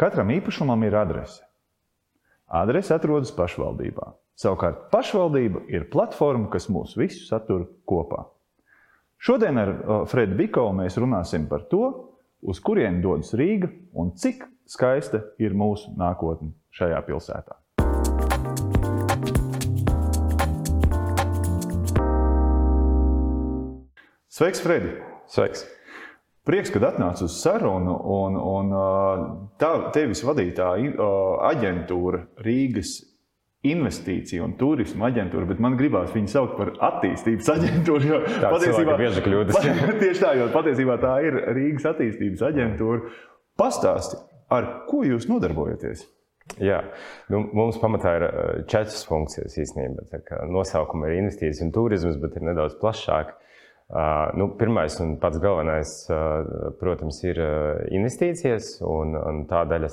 Katram 0.00 0.30
īpašumam 0.32 0.80
ir 0.86 0.94
adrese. 0.96 1.42
Adrese 2.48 2.94
atrodas 2.94 3.28
pašvaldībā. 3.36 4.06
Savukārt 4.32 4.86
pašvaldība 4.88 5.66
ir 5.68 5.90
platforma, 5.92 6.46
kas 6.48 6.70
mūs 6.72 6.94
visus 6.96 7.26
satur 7.28 7.66
kopā. 7.84 8.22
Šodien 9.20 9.60
ar 9.60 9.72
Fredu 10.08 10.38
Bikovu 10.38 10.72
mēs 10.78 10.96
runāsim 10.96 11.44
par 11.50 11.66
to, 11.68 11.82
uz 12.40 12.62
kurien 12.64 13.02
dodas 13.04 13.34
Rīga 13.36 13.68
un 13.92 14.14
cik 14.16 14.46
skaista 14.64 15.20
ir 15.36 15.52
mūsu 15.52 15.92
nākotne 16.00 16.54
šajā 16.72 17.02
pilsētā. 17.04 17.58
Sveiks, 24.32 24.64
Fredi! 24.64 24.96
Sveiks! 25.28 25.68
Prieks, 26.50 26.72
ka 26.74 26.80
atnāci 26.82 27.22
uz 27.28 27.36
sarunu. 27.38 27.92
Un, 28.10 28.34
un, 28.34 28.72
tā, 29.60 29.70
tevis 29.94 30.24
vadītā 30.26 30.72
aģentūra 31.46 32.24
Rīgas 32.42 32.96
investīciju 33.70 34.42
un 34.48 34.56
turismu 34.58 35.04
aģentūra, 35.06 35.46
bet 35.46 35.60
man 35.62 35.76
gribās 35.78 36.10
viņu 36.14 36.32
saukt 36.32 36.56
par 36.58 36.72
attīstības 36.88 37.50
aģentūru. 37.54 38.08
Jo 38.08 38.18
tā 38.26 38.50
patiesībā 38.50 38.96
bieži 38.98 39.22
kļūdas. 39.28 39.60
Tieši 40.02 40.22
tā, 40.24 40.32
jo 40.40 40.48
patiesībā 40.54 40.96
tā 41.02 41.12
ir 41.28 41.38
Rīgas 41.54 41.86
attīstības 41.92 42.42
aģentūra. 42.48 43.12
Pastāsti, 43.60 44.18
ar 44.50 44.66
ko 44.88 45.04
jūs 45.06 45.28
nodarbojaties? 45.30 46.02
Jā, 46.58 46.80
nu, 47.30 47.44
mums 47.54 47.78
pamatā 47.78 48.16
ir 48.18 48.26
četras 48.64 49.04
funkcijas 49.06 49.54
īstenībā. 49.60 50.24
Nosaukuma 50.50 51.06
ir 51.06 51.20
investīcijas 51.20 51.62
un 51.62 51.70
turisms, 51.76 52.18
bet 52.18 52.40
ir 52.40 52.48
nedaudz 52.48 52.74
plašāk. 52.80 53.36
Uh, 53.36 53.46
nu, 54.38 54.46
pirmais 54.58 54.94
un 55.02 55.16
pats 55.18 55.40
galvenais, 55.42 55.94
protams, 56.78 57.22
ir 57.26 57.40
investīcijas, 57.90 58.76
un, 58.86 59.16
un 59.18 59.42
tā 59.50 59.64
daļa 59.70 59.90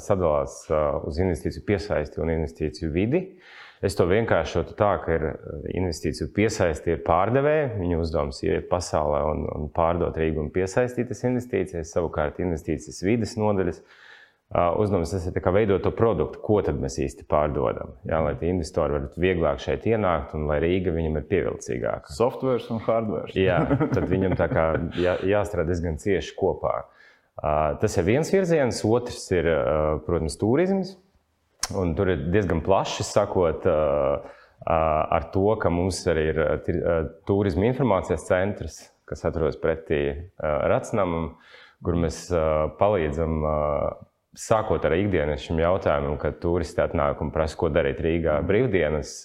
sadalās 0.00 0.62
uz 1.04 1.20
investīciju 1.20 1.66
piesaisti 1.68 2.22
un 2.24 2.32
investīciju 2.38 2.92
vidi. 2.94 3.26
Es 3.84 3.98
to 3.98 4.06
vienkāršotu 4.08 4.72
tā, 4.78 4.94
ka 5.02 5.12
ir 5.12 5.24
investīciju 5.76 6.30
piesaisti 6.32 6.94
ir 6.94 7.02
pārdevēji. 7.04 7.66
Viņu 7.82 7.98
uzdevums 8.00 8.38
ir 8.46 8.54
iet 8.54 8.70
pasaulē 8.70 9.20
un, 9.28 9.44
un 9.52 9.68
pārdot 9.74 10.16
Rīgu 10.16 10.40
un 10.40 10.48
piesaistīt 10.54 11.10
tas 11.10 11.20
investīcijas. 11.28 11.92
Savukārt 11.92 12.40
investīcijas 12.40 13.02
vides 13.04 13.36
nodaļas 13.36 13.82
uzdevums 14.54 15.10
tas 15.10 15.24
ir 15.26 15.52
veidot 15.54 15.82
to 15.82 15.90
produktu, 15.90 16.38
ko 16.44 16.60
tad 16.62 16.78
mēs 16.78 17.00
īsti 17.02 17.26
pārdodam. 17.30 17.96
Jā, 18.06 18.20
lai 18.22 18.34
investori 18.46 18.94
varētu 18.94 19.22
vieglāk 19.22 19.58
šeit 19.62 19.86
ienākt 19.90 20.36
un 20.38 20.46
lai 20.46 20.60
Rīga 20.62 20.94
viņam 20.94 21.18
ir 21.18 21.24
pievilcīgāka. 21.30 22.14
Software 22.14 22.62
un 22.70 22.82
hardware. 22.86 23.34
Jā, 23.34 23.60
tad 23.90 24.06
viņam 24.10 24.36
tā 24.38 24.46
kā 24.52 24.68
jā, 24.94 25.16
jāstrādā 25.26 25.72
diezgan 25.72 25.98
cieši 25.98 26.36
kopā. 26.38 26.84
Tas 27.82 27.98
ir 27.98 28.06
viens 28.06 28.30
virziens, 28.30 28.84
otrs 28.86 29.26
ir, 29.34 29.50
protams, 30.06 30.38
turisms. 30.38 30.94
Un 31.74 31.96
tur 31.98 32.12
ir 32.12 32.26
diezgan 32.30 32.62
plaši 32.62 33.02
sakot, 33.08 33.66
ar 34.70 35.28
to, 35.34 35.46
ka 35.58 35.72
mums 35.72 35.98
arī 36.12 36.28
ir 36.30 36.40
turisma 37.26 37.66
informācijas 37.72 38.28
centrs, 38.28 38.78
kas 39.08 39.26
atrodas 39.26 39.58
pretī 39.58 40.30
Racnamam, 40.38 41.32
kur 41.84 41.98
mēs 41.98 42.28
palīdzam 42.78 43.42
sākot 44.38 44.84
ar 44.84 44.96
ikdienas 44.96 45.44
šim 45.44 45.60
jautājumam, 45.62 46.18
kad 46.20 46.40
turisti 46.42 46.82
atnāk 46.84 47.22
un 47.22 47.32
prasa, 47.34 47.58
ko 47.60 47.70
darīt 47.72 48.02
Rīgā 48.04 48.40
brīvdienas. 48.46 49.16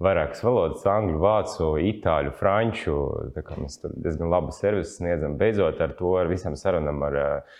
Vairākas 0.00 0.40
valodas, 0.40 0.84
angļu, 0.88 1.18
vācu, 1.20 1.66
itāļu, 1.90 2.30
franču. 2.38 2.94
Mēs 3.36 3.82
diezgan 3.84 4.30
labu 4.32 4.54
servisu 4.56 4.94
sniedzam. 4.94 5.34
Beidzot, 5.36 5.76
ar 5.84 5.92
to 5.98 6.14
ar 6.16 6.30
visam 6.30 6.56
sarunam 6.56 7.02
ar 7.04 7.18
uh, 7.20 7.58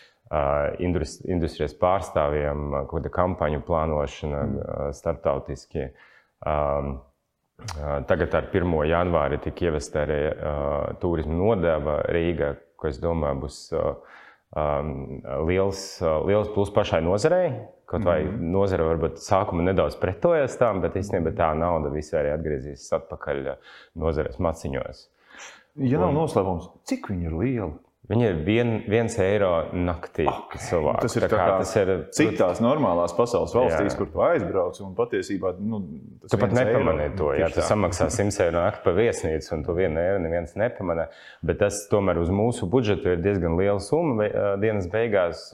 industrijas 0.81 1.77
pārstāvjiem, 1.77 2.81
kāda 2.89 3.13
kampaņu 3.13 3.61
plānošana 3.69 4.41
mm. 4.47 4.97
starptautiski. 4.97 5.91
Um, 6.49 6.97
Tagad 8.09 8.33
ar 8.39 8.47
1. 8.49 8.71
janvāri 8.89 9.37
tika 9.45 9.67
ievesta 9.67 10.07
arī 10.07 10.21
turisma 11.03 11.35
nodeva 11.37 11.99
Rīgā, 12.09 12.55
ko 12.81 12.89
es 12.89 12.97
domāju 13.03 13.43
būs 13.43 13.59
uh, 13.77 13.91
um, 14.57 15.21
liels, 15.49 15.83
uh, 16.03 16.21
liels 16.27 16.51
plus 16.55 16.73
pašai 16.75 17.03
nozarei. 17.07 17.53
Kaut 17.91 18.05
vai 18.07 18.23
mm 18.23 18.31
-hmm. 18.31 18.51
nozare 18.55 18.85
varbūt 18.87 19.19
sākumā 19.19 19.65
nedaudz 19.67 19.97
pretojas 19.99 20.57
tam, 20.57 20.81
bet 20.81 20.95
īstenībā 20.95 21.33
tā 21.35 21.55
nauda 21.59 21.91
visai 21.91 22.21
arī 22.21 22.35
atgriezīsies 22.35 22.93
atpakaļ 22.99 23.47
uh, 23.51 23.57
nozares 23.95 24.39
maciņos. 24.39 25.09
Ja 25.75 25.99
nav 25.99 26.13
noslēpums, 26.15 26.71
cik 26.85 27.09
viņi 27.11 27.25
ir 27.25 27.33
lieli? 27.33 27.73
Viņi 28.11 28.25
ir 28.27 28.39
vien, 28.43 28.71
viens 28.91 29.15
eiro 29.23 29.51
naktī. 29.71 30.25
Okay. 30.27 30.59
Cilvēku. 30.65 31.03
Tas 31.05 31.15
ir, 31.15 31.27
kā, 31.31 31.37
kā 31.39 31.59
tas 31.61 31.75
ir 31.79 31.91
citās 32.17 32.63
normālās 32.65 33.13
pasaules 33.15 33.53
valstīs, 33.55 33.93
jā. 33.93 33.99
kur 34.01 34.09
tu 34.11 34.23
aizbrauc. 34.27 34.81
Patiesībā 34.99 35.53
nu, 35.63 35.79
tu 36.25 36.41
pat 36.41 36.57
nepamanīji 36.57 37.13
to. 37.21 37.29
Jā, 37.39 37.53
tu 37.55 37.63
samaksā 37.63 38.09
100 38.17 38.49
eiro 38.49 38.65
nakti 38.65 38.83
par 38.89 38.97
viesnīcu, 38.99 39.53
un 39.55 39.63
tu 39.67 39.77
vienu 39.79 40.03
eiro 40.03 40.19
neviens 40.25 40.57
nepamanā. 40.59 41.07
Bet 41.47 41.61
tas 41.63 41.85
tomēr 41.93 42.19
uz 42.19 42.33
mūsu 42.35 42.67
budžetu 42.73 43.15
ir 43.15 43.23
diezgan 43.23 43.55
liela 43.61 43.79
summa 43.85 44.27
dienas 44.63 44.91
beigās, 44.91 45.47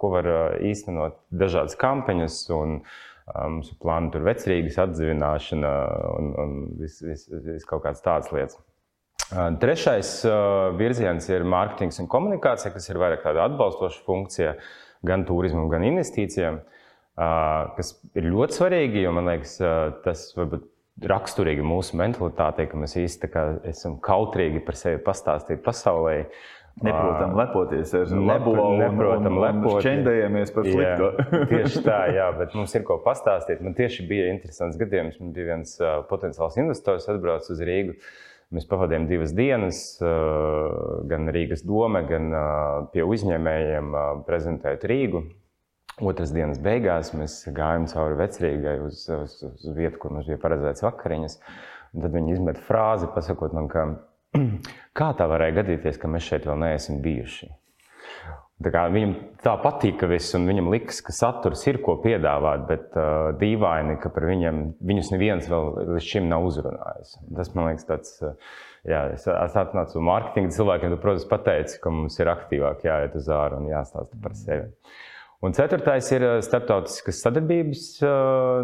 ko 0.00 0.14
var 0.16 0.30
īstenot 0.64 1.20
dažādas 1.44 1.76
kampaņas. 1.80 2.40
Un, 2.56 2.80
Mums 3.28 3.68
ir 3.68 3.76
plāni 3.82 4.08
tur 4.08 4.22
vecrīgas 4.24 4.78
atdzīvināšana 4.86 5.72
un, 6.14 6.30
un 6.40 6.54
viss 6.78 7.04
vis, 7.04 7.26
vis 7.44 7.66
kaut 7.68 7.82
kādas 7.84 8.00
tādas 8.00 8.32
lietas. 8.32 8.56
Trešais 9.28 10.10
virziens 10.78 11.28
ir 11.28 11.44
mārketings 11.44 12.00
un 12.00 12.08
komunikācija, 12.08 12.72
kas 12.72 12.88
ir 12.88 13.00
vairāk 13.00 13.26
tāda 13.26 13.44
atbalstoša 13.44 14.00
funkcija 14.06 14.54
gan 15.06 15.26
turismam, 15.28 15.68
gan 15.68 15.84
investīcijām, 15.84 16.62
kas 17.76 17.92
ir 18.16 18.28
ļoti 18.32 18.56
svarīgi, 18.56 19.02
jo 19.04 19.12
man 19.12 19.28
liekas, 19.28 19.58
tas 20.04 20.30
varbūt 20.36 20.64
raksturīgi 21.08 21.62
mūsu 21.62 21.98
mentalitātei, 22.00 22.66
ka 22.70 22.78
mēs 22.80 22.96
īstenībā 22.98 23.42
esam 23.68 23.98
kautrīgi 24.02 24.62
par 24.64 24.78
sevi 24.80 25.02
pastāstīt 25.04 25.60
pasaulē. 25.66 26.22
Neprotam 26.78 27.32
lepoties 27.34 27.90
ar 27.98 28.12
labo 28.14 28.52
neprotam 28.78 29.38
un 29.42 29.80
šķendējamies 29.82 30.52
par 30.54 30.66
slikto. 30.66 31.08
Jā, 31.10 31.40
tieši 31.52 31.82
tā, 31.82 31.98
jā, 32.14 32.28
bet 32.38 32.54
mums 32.54 32.74
ir 32.78 32.86
ko 32.86 33.00
pastāstīt. 33.02 33.60
Man 33.66 33.74
tieši 33.78 34.06
bija 34.08 34.28
interesants 34.30 34.78
gadījums. 34.78 35.18
Man 35.18 35.34
bija 35.34 35.56
viens 35.56 35.74
potenciāls 36.10 36.58
investors 36.62 37.10
atbraucis 37.10 37.56
uz 37.56 37.64
Rīgu. 37.66 37.96
Uh, 37.98 38.28
Mēs 38.54 38.64
pavadījām 38.64 39.04
divas 39.10 39.34
dienas, 39.36 39.78
gan 41.10 41.28
Rīgas 41.34 41.66
doma, 41.68 42.00
gan 42.08 42.30
pie 42.94 43.04
uzņēmējiem 43.04 43.92
prezentējot 44.24 44.86
Rīgu. 44.88 45.22
Otras 45.98 46.32
dienas 46.32 46.60
beigās 46.62 47.10
mēs 47.12 47.40
gājām 47.52 47.84
cauri 47.90 48.16
vecrīgai 48.20 48.76
uz, 48.86 49.02
uz, 49.12 49.34
uz 49.50 49.68
vietu, 49.76 49.98
kur 50.00 50.14
mums 50.14 50.30
bija 50.30 50.40
paredzēts 50.40 50.86
vakariņas. 50.86 51.36
Un 51.92 52.04
tad 52.04 52.14
viņi 52.14 52.36
izmet 52.38 52.60
frāzi, 52.64 53.10
pasakot 53.12 53.56
man, 53.56 53.68
ka 53.68 53.84
kā 54.98 55.10
tā 55.18 55.28
varēja 55.28 55.58
gadīties, 55.60 56.00
ka 56.00 56.08
mēs 56.08 56.30
šeit 56.30 56.48
vēl 56.48 56.62
neesam 56.62 57.02
bijuši. 57.04 57.50
Viņam 58.58 59.12
tā 59.38 59.52
patika 59.62 60.08
viss, 60.10 60.34
un 60.34 60.48
viņam 60.50 60.72
liekas, 60.72 60.96
ka 61.06 61.12
saturs 61.14 61.60
ir 61.70 61.76
ko 61.78 61.94
piedāvāt, 62.02 62.64
bet 62.66 62.96
uh, 62.98 63.28
dīvaini, 63.38 63.94
ka 64.02 64.10
par 64.10 64.24
viņiem 64.26 64.56
viņus 64.82 65.10
neviens 65.12 65.46
vēl 65.46 65.68
līdz 65.92 66.06
šim 66.08 66.24
nav 66.26 66.46
uzrunājis. 66.48 67.12
Tas 67.38 67.52
man 67.54 67.68
liekas, 67.68 67.86
tāds, 67.86 68.16
uh, 68.26 68.56
jā, 68.82 69.04
es 69.14 69.28
atnācu 69.30 70.00
no 70.00 70.02
mārketinga 70.08 70.50
cilvēkiem, 70.56 70.90
tu, 70.90 70.98
protams, 71.04 71.28
pateici, 71.30 71.76
ka 71.84 71.92
mums 71.94 72.18
ir 72.18 72.32
aktīvāk 72.32 72.82
jāiet 72.88 73.14
uz 73.20 73.28
ārā 73.30 73.60
un 73.60 73.68
jāstāsta 73.70 74.18
par 74.24 74.34
sevi. 74.40 74.66
Un 75.46 75.54
ceturtais 75.54 76.10
ir 76.16 76.26
uh, 76.26 76.34
starptautiskas 76.42 77.22
sadarbības 77.28 77.84
uh, 78.02 78.10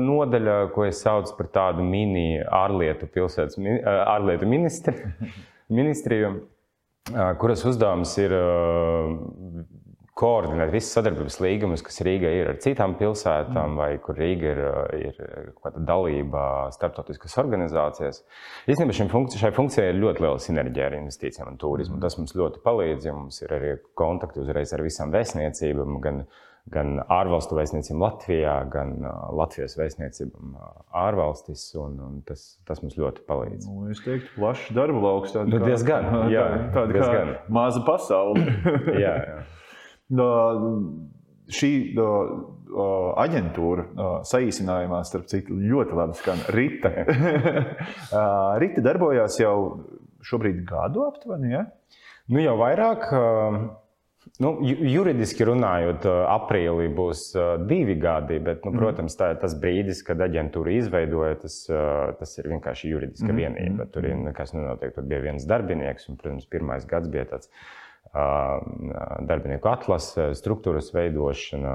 nodaļa, 0.03 0.56
ko 0.75 0.88
es 0.88 1.04
saucu 1.06 1.37
par 1.38 1.53
tādu 1.54 1.87
mini 1.87 2.43
ārlietu, 2.43 3.06
pilsētas, 3.15 3.62
ārlietu 3.87 4.50
ministri, 4.50 5.15
ministriju, 5.78 6.34
kuras 7.38 7.62
uzdevums 7.69 8.19
ir 8.19 8.33
koordinēt 10.19 10.70
visas 10.70 10.94
sadarbības 10.94 11.41
līgumus, 11.42 11.82
kas 11.82 11.98
Rīgā 12.06 12.30
ir 12.38 12.52
ar 12.52 12.58
citām 12.62 12.94
pilsētām, 12.98 13.72
mm. 13.72 13.80
vai 13.80 13.89
kur 14.03 14.18
Rīga 14.18 14.53
ir, 14.53 14.62
ir 15.10 15.50
kāda 15.59 15.83
dalība 15.89 16.44
starptautiskās 16.74 17.34
organizācijas. 17.42 18.22
Īstenībā 18.71 19.09
funkci 19.10 19.42
šai 19.42 19.50
funkcijai 19.56 19.91
ir 19.91 19.98
ļoti 19.98 20.22
liela 20.22 20.41
sinerģija 20.42 20.89
ar 20.91 20.98
investīcijām 21.00 21.50
un 21.50 21.60
turismu. 21.60 21.98
Mm. 21.98 22.04
Tas 22.06 22.18
mums 22.21 22.34
ļoti 22.39 22.62
palīdz, 22.62 23.09
jo 23.09 23.15
mums 23.18 23.42
ir 23.42 23.54
arī 23.56 23.77
kontakti 23.98 24.42
uzreiz 24.44 24.74
ar 24.77 24.84
visām 24.86 25.15
vēstniecībām. 25.15 25.98
Gan, 26.04 26.22
gan 26.71 26.94
ārvalstu 27.12 27.59
vēstniecībām 27.59 28.06
Latvijā, 28.06 28.54
gan 28.71 28.94
Latvijas 29.34 29.74
vēstniecībām 29.80 30.54
ārvalstīs. 30.94 31.66
Tas, 32.30 32.47
tas 32.71 32.84
mums 32.86 32.94
ļoti 33.03 33.27
palīdz. 33.27 33.66
Nu, 33.66 33.91
es 33.91 34.04
teiktu, 34.06 34.30
plašs 34.39 34.71
darba 34.78 35.03
lauks. 35.09 35.34
Nu, 35.42 35.59
diezgan, 35.66 36.06
jā, 36.36 36.47
tāda 36.71 37.00
diezgan. 37.00 37.34
kā 37.34 37.59
maza 37.59 37.83
pasaule. 37.83 38.47
jā, 39.04 39.18
jā 39.18 39.42
šī 41.54 41.72
aģentūra, 43.24 43.84
saīsinājumā, 44.27 45.04
starp 45.06 45.28
citu, 45.30 45.56
ļoti 45.60 46.01
labi 46.01 46.18
skan 46.18 46.42
Rita. 46.54 46.91
Rita 48.62 48.84
darbojās 48.84 49.39
jau 49.41 49.56
šobrīd 50.24 50.65
gadu 50.68 51.06
aptuveni. 51.06 51.54
Ja? 51.54 51.65
Nu, 52.33 52.41
jau 52.42 52.59
vairāk. 52.60 53.09
Nu, 54.41 54.51
juridiski 54.65 55.45
runājot, 55.47 56.06
aprīlī 56.09 56.89
būs 56.97 57.27
divi 57.68 57.95
gadi, 58.01 58.39
bet, 58.42 58.65
nu, 58.65 58.72
mhm. 58.72 58.80
protams, 58.80 59.15
tā, 59.21 59.28
tas 59.39 59.53
brīdis, 59.60 60.01
kad 60.06 60.22
aģentūra 60.24 60.72
izveidoja, 60.78 61.36
tas, 61.45 61.59
tas 62.18 62.33
ir 62.41 62.48
vienkārši 62.54 62.91
juridiska 62.95 63.28
mm. 63.28 63.42
vienība. 63.42 63.86
Tur 63.95 64.09
ir 64.09 64.16
nekas 64.24 64.56
nenotiek. 64.56 64.95
Tur 64.97 65.06
bija 65.10 65.21
viens 65.28 65.45
darbinieks, 65.47 66.09
un, 66.09 66.18
protams, 66.18 66.48
pirmais 66.51 66.89
gads 66.89 67.12
bija 67.12 67.28
tāds 67.36 67.53
darbinieku 68.15 69.69
atlase, 69.72 70.31
struktūras 70.39 70.93
veidošana, 70.95 71.75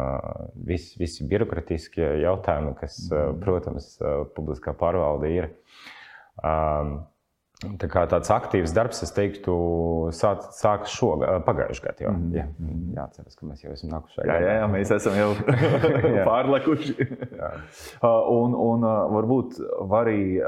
vis, 0.69 0.93
visi 0.99 1.27
birokratiskie 1.27 2.07
jautājumi, 2.23 2.75
kas, 2.79 3.01
mm. 3.09 3.39
protams, 3.43 3.91
publiskā 4.37 4.75
pārvalde 4.79 5.33
ir. 5.35 5.49
Tā 7.59 7.89
kā 7.91 8.05
tāds 8.07 8.29
aktīvs 8.31 8.71
darbs, 8.71 9.01
es 9.03 9.11
teiktu, 9.11 9.53
sāk, 10.15 10.45
sākas 10.55 10.93
šogad, 10.95 11.41
pagājušajā 11.43 11.89
gadā. 11.89 12.05
Jau. 12.05 12.13
Mm. 12.15 12.29
Jā, 12.37 12.45
jā, 12.95 13.07
ceras, 13.17 13.35
ka 13.35 13.47
mēs 13.49 13.65
jau 13.65 13.73
esam 13.73 13.91
nākuši. 13.97 14.21
Jā, 14.23 14.37
jā, 14.45 14.53
jā, 14.61 14.69
mēs 14.71 14.93
esam 14.95 15.17
jau 15.19 15.33
pārlekuši. 16.29 16.95
un, 18.37 18.55
un 18.63 18.87
varbūt 19.17 19.59
var 19.91 20.07
arī 20.07 20.39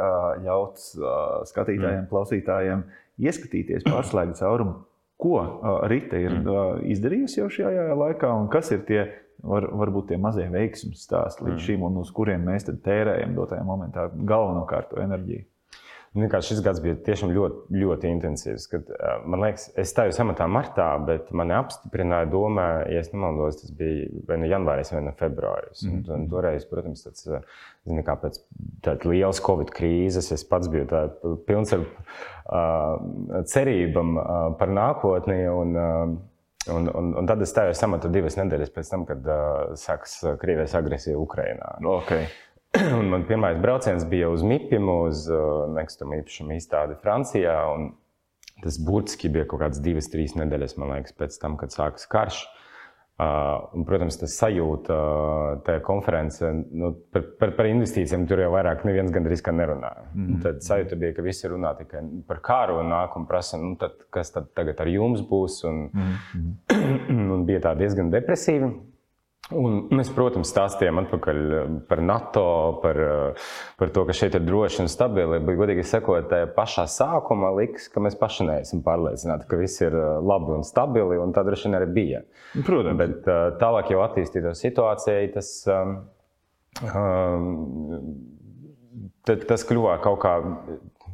ļaut 0.46 0.80
skatītājiem, 1.52 2.06
mm. 2.06 2.08
klausītājiem 2.14 2.88
ieskatīties, 3.28 3.84
pārslēgt 3.92 4.40
caurumu, 4.40 4.80
ko 5.22 5.38
Rita 5.92 6.20
ir 6.20 6.34
mm. 6.40 6.86
izdarījusi 6.96 7.42
jau 7.42 7.50
šajā 7.54 7.92
laikā 7.98 8.32
un 8.42 8.50
kas 8.54 8.74
ir 8.76 8.88
tie. 8.88 9.04
Var, 9.42 9.66
varbūt 9.74 10.12
tie 10.12 10.18
mazie 10.22 10.44
veiksmīgi 10.54 11.00
stāsti 11.02 11.48
līdz 11.48 11.56
mm. 11.56 11.62
šim, 11.66 11.86
un 11.88 11.96
uz 11.98 12.12
kuriem 12.14 12.44
mēs 12.46 12.68
tērējam 12.70 13.32
dotajā 13.34 13.64
momentā 13.66 14.04
galvenokārt 14.14 14.94
enerģiju. 15.02 15.48
Nu, 16.12 16.28
šis 16.44 16.60
gads 16.60 16.82
bija 16.84 16.98
tiešām 17.06 17.32
ļoti, 17.32 17.78
ļoti 17.80 18.10
intensīvs. 18.12 18.66
Kad, 18.68 18.90
man 19.32 19.46
liekas, 19.46 19.70
es 19.80 19.94
stājos 19.94 20.18
amatā 20.20 20.44
martā, 20.52 20.90
bet 21.08 21.30
mani 21.32 21.56
apstiprināja 21.56 22.28
domā, 22.34 22.66
ja 22.92 23.00
es 23.00 23.14
nemaldos, 23.14 23.62
tas 23.62 23.72
bija 23.78 24.10
vai 24.28 24.42
nu 24.42 24.50
janvāris, 24.52 24.92
vai 24.92 25.06
nu 25.06 25.14
februāris. 25.16 25.86
Mm. 25.88 26.02
Un 26.18 26.26
toreiz, 26.34 26.66
protams, 26.68 27.06
tāds, 27.06 27.30
zini, 27.88 28.04
kā 28.04 28.18
pēc 28.20 28.42
tādas 28.84 29.08
lielas 29.08 29.40
Covid 29.46 29.72
krīzes, 29.78 30.34
es 30.36 30.44
pats 30.50 30.68
biju 30.74 30.90
tā, 30.92 31.06
pilns 31.48 31.72
ar 31.78 31.88
uh, 31.88 33.46
cerībām 33.54 34.20
uh, 34.20 34.36
par 34.60 34.76
nākotni. 34.82 35.40
Un, 35.48 35.80
uh, 35.80 36.20
Un, 36.70 36.86
un, 36.94 37.08
un 37.18 37.26
tad 37.26 37.42
es 37.42 37.50
stājos 37.50 37.80
amatā 37.88 38.06
divas 38.14 38.36
nedēļas 38.38 38.70
pēc 38.76 38.90
tam, 38.92 39.02
kad 39.10 39.26
uh, 39.26 39.72
sākas 39.82 40.20
Krievijas 40.38 40.76
agresija 40.78 41.18
Ukrajinā. 41.18 41.72
Okay. 41.96 42.28
Un 43.00 43.10
man 43.12 43.26
pirmais 43.28 43.58
brauciens 43.60 44.06
bija 44.08 44.30
uz 44.32 44.44
MIPIM, 44.48 44.88
uz 45.08 45.26
uh, 45.28 45.68
nekustamo 45.76 46.16
īpašumu 46.22 46.56
izstādi 46.56 46.96
Francijā. 47.04 47.58
Tas 48.62 48.78
burtiski 48.80 49.32
bija 49.34 49.48
kaut 49.50 49.64
kāds 49.64 49.82
divas, 49.84 50.08
trīs 50.14 50.38
nedēļas, 50.38 50.78
man 50.80 50.94
liekas, 50.96 51.16
pēc 51.18 51.38
tam, 51.42 51.58
kad 51.60 51.74
sākas 51.76 52.08
karš. 52.12 52.44
Uh, 53.22 53.68
un, 53.78 53.84
protams, 53.86 54.16
tas 54.18 54.34
sajūta 54.40 54.96
uh, 54.96 55.60
tajā 55.66 55.82
konferencē 55.86 56.48
nu, 56.56 56.94
par, 57.14 57.26
par, 57.38 57.52
par 57.58 57.68
investīcijiem. 57.70 58.24
Tur 58.30 58.42
jau 58.42 58.54
vairāk 58.56 58.86
neviens 58.88 59.12
gandrīz 59.14 59.44
nerunā. 59.52 59.92
Mm 60.14 60.26
-hmm. 60.26 60.40
Tad 60.42 60.64
sajūta 60.66 60.98
bija, 60.98 61.14
ka 61.14 61.22
visi 61.22 61.48
runā 61.48 61.76
tikai 61.78 62.02
par 62.28 62.40
kāru 62.42 62.80
un 62.80 62.90
nāk 62.90 63.18
un 63.20 63.28
prasa, 63.28 63.58
nu, 63.58 63.76
tad, 63.76 63.92
kas 64.10 64.32
tad 64.32 64.48
tagad 64.56 64.82
ar 64.82 64.88
jums 64.88 65.22
būs. 65.22 65.68
Un, 65.70 65.90
mm 65.94 66.16
-hmm. 66.34 67.30
un 67.36 67.46
bija 67.46 67.60
tā 67.60 67.78
diezgan 67.78 68.10
depresīva. 68.10 68.72
Un 69.52 69.78
mēs, 69.92 70.10
protams, 70.16 70.50
stāstījām 70.52 71.02
atpakaļ 71.04 71.40
eh, 71.42 71.72
par 71.90 72.02
NATO, 72.06 72.44
par, 72.84 73.00
eh, 73.04 73.48
par 73.80 73.92
to, 73.96 74.06
ka 74.08 74.16
šeit 74.16 74.36
ir 74.38 74.46
droši 74.48 74.84
un 74.86 74.92
stabili. 74.92 75.40
Bet, 75.44 75.58
godīgi 75.60 75.86
sakot, 75.88 76.30
tajā 76.32 76.48
pašā 76.56 76.86
sākumā 76.92 77.52
liks, 77.58 77.90
ka 77.92 78.04
mēs 78.04 78.16
paši 78.20 78.48
neesam 78.48 78.84
pārliecināti, 78.86 79.48
ka 79.52 79.60
viss 79.60 79.84
ir 79.84 79.96
eh, 79.98 80.12
labi 80.24 80.56
un 80.56 80.64
stabili, 80.68 81.20
un 81.22 81.36
tā 81.36 81.44
droši 81.48 81.68
vien 81.68 81.80
arī 81.82 81.90
bija. 81.98 82.24
Protams. 82.68 83.00
Bet 83.02 83.30
tālāk 83.62 83.92
jau 83.94 84.02
attīstītā 84.06 84.54
situācija, 84.58 85.32
tas, 85.36 85.52
um, 85.72 85.98
tas 89.28 89.66
kļuva 89.68 89.98
kaut 90.04 90.20
kā 90.24 90.34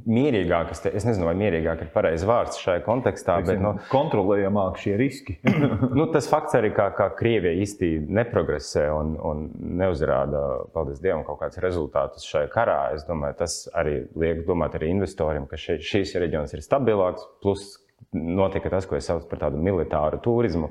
mierīgāk, 0.08 0.72
es, 0.74 0.82
te, 0.84 0.92
es 0.96 1.06
nezinu, 1.08 1.28
vai 1.28 1.36
mierīgāk 1.40 1.84
ir 1.84 1.90
pareizs 1.94 2.26
vārds 2.28 2.60
šajā 2.64 2.84
kontekstā, 2.86 3.38
Teiksim, 3.42 3.58
bet 3.58 3.64
nu, 3.64 3.74
kontrolējamāk 3.92 4.80
šie 4.82 4.96
riski. 5.00 5.38
nu, 5.98 6.08
tas 6.14 6.30
fakts 6.32 6.58
arī, 6.60 6.72
kā, 6.76 6.90
kā 6.98 7.10
Krievija 7.18 7.56
īsti 7.64 7.92
neprogresē 8.20 8.88
un, 8.96 9.16
un 9.20 9.48
neuzrāda, 9.82 10.44
paldies 10.76 11.02
Dievam, 11.04 11.26
kaut 11.28 11.42
kādus 11.44 11.62
rezultātus 11.64 12.28
šajā 12.30 12.52
karā. 12.54 12.80
Es 12.98 13.08
domāju, 13.08 13.40
tas 13.44 13.60
arī 13.78 14.00
liek 14.20 14.46
domāt 14.48 14.78
arī 14.80 14.94
investoriem, 14.96 15.50
ka 15.50 15.60
še, 15.60 15.80
šīs 15.84 16.16
reģions 16.22 16.56
ir 16.56 16.64
stabilāks, 16.66 17.28
plus 17.44 17.76
notika 18.14 18.70
tas, 18.72 18.86
ko 18.88 18.96
es 18.98 19.08
saucu 19.10 19.28
par 19.30 19.42
tādu 19.42 19.60
militāru 19.62 20.20
turismu, 20.24 20.70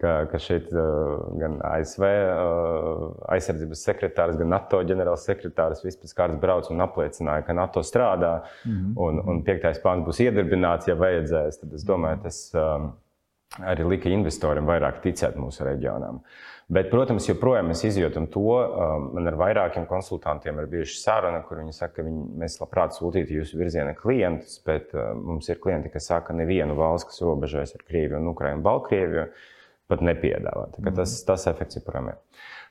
ka, 0.00 0.14
ka 0.30 0.40
šeit 0.40 0.70
uh, 0.72 1.18
gan 1.40 1.58
ASV 1.66 2.04
uh, 2.06 3.04
aizsardzības 3.34 3.84
sekretārs, 3.88 4.38
gan 4.40 4.50
NATO 4.54 4.80
ģenerāls 4.88 5.26
sekretārs 5.28 5.84
vispār 5.84 6.14
kārtas 6.16 6.40
brauc 6.40 6.70
un 6.72 6.84
apliecināja, 6.86 7.44
ka 7.46 7.56
NATO 7.56 7.84
strādā 7.86 8.40
mm 8.40 8.72
-hmm. 8.72 8.96
un, 9.06 9.20
un 9.28 9.44
piektais 9.44 9.82
pāns 9.84 10.06
būs 10.06 10.22
iedarbināts, 10.24 10.88
ja 10.88 10.96
vajadzēs. 10.96 11.60
Tad 11.60 11.74
es 11.74 11.84
domāju, 11.84 12.22
tas 12.22 12.40
um, 12.54 12.92
arī 13.58 13.88
lika 13.96 14.12
investoriem 14.12 14.68
vairāk 14.68 15.02
ticēt 15.04 15.38
mūsu 15.40 15.66
reģionām. 15.66 16.20
Uh, 16.20 16.50
Bet, 16.70 16.86
protams, 16.86 17.24
joprojām 17.26 17.66
mēs 17.72 17.80
izjūtam 17.88 18.28
to. 18.30 18.44
Um, 18.54 19.08
man 19.16 19.26
ar 19.26 19.34
vairākiem 19.40 19.88
konsultantiem 19.90 20.60
ir 20.62 20.68
bijuši 20.70 21.00
saruna, 21.00 21.40
kur 21.42 21.58
viņi 21.58 21.74
saka, 21.74 21.96
ka 21.96 22.04
viņi, 22.06 22.20
mēs 22.38 22.60
labprāt 22.60 22.94
sūtītu 22.94 23.40
jūsu 23.40 23.58
virzienā 23.58 23.96
klientus, 23.98 24.60
bet 24.66 24.94
uh, 24.94 25.08
mums 25.18 25.50
ir 25.50 25.58
klienti, 25.62 25.90
kas 25.90 26.06
saka, 26.12 26.28
ka 26.28 26.36
nevienu 26.38 26.76
valsts, 26.78 27.08
kas 27.10 27.24
robežojas 27.26 27.74
ar 27.74 27.82
Krieviju 27.88 28.20
un 28.20 28.30
Ukrajinu, 28.30 28.62
Baltkrieviju, 28.68 29.26
pat 29.90 30.06
nepiedāvā. 30.06 30.68
Tas, 30.94 31.16
tas 31.26 31.48
efekts 31.50 31.80
joprojām 31.80 32.12
ir. 32.12 32.22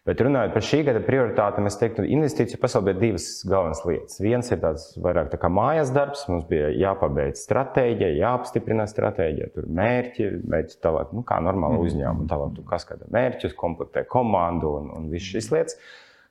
Bet 0.09 0.23
runājot 0.25 0.55
par 0.55 0.63
šī 0.65 0.79
gada 0.87 1.03
prioritātēm, 1.05 1.67
es 1.69 1.75
teiktu, 1.77 2.01
ka 2.01 2.09
investīciju 2.15 2.57
pasaulē 2.63 2.95
ir 2.95 3.01
divas 3.03 3.27
galvenas 3.45 3.83
lietas. 3.85 4.17
Viens 4.25 4.47
ir 4.49 4.57
tāds 4.63 4.87
vairāk 4.97 5.29
tā 5.29 5.37
kā 5.37 5.51
mājas 5.53 5.91
darbs, 5.93 6.23
mums 6.31 6.47
bija 6.49 6.71
jāpabeidz 6.73 7.43
stratēģija, 7.45 8.15
jāapstiprina 8.17 8.87
stratēģija, 8.89 9.51
tur 9.53 9.69
mērķi, 9.69 10.31
mērķi 10.49 10.81
tālāk, 10.81 11.13
nu, 11.13 11.21
kā 11.29 11.37
normāla 11.45 11.77
mm. 11.77 11.85
uzņēmuma, 11.91 12.25
tālāk 12.31 12.57
tu 12.57 12.65
kas 12.71 12.89
kāda 12.89 13.05
mērķus, 13.13 13.53
komplektē 13.59 14.07
komandu 14.09 14.73
un, 14.79 14.89
un 14.97 15.09
viss 15.13 15.29
šīs 15.29 15.53
lietas 15.53 15.77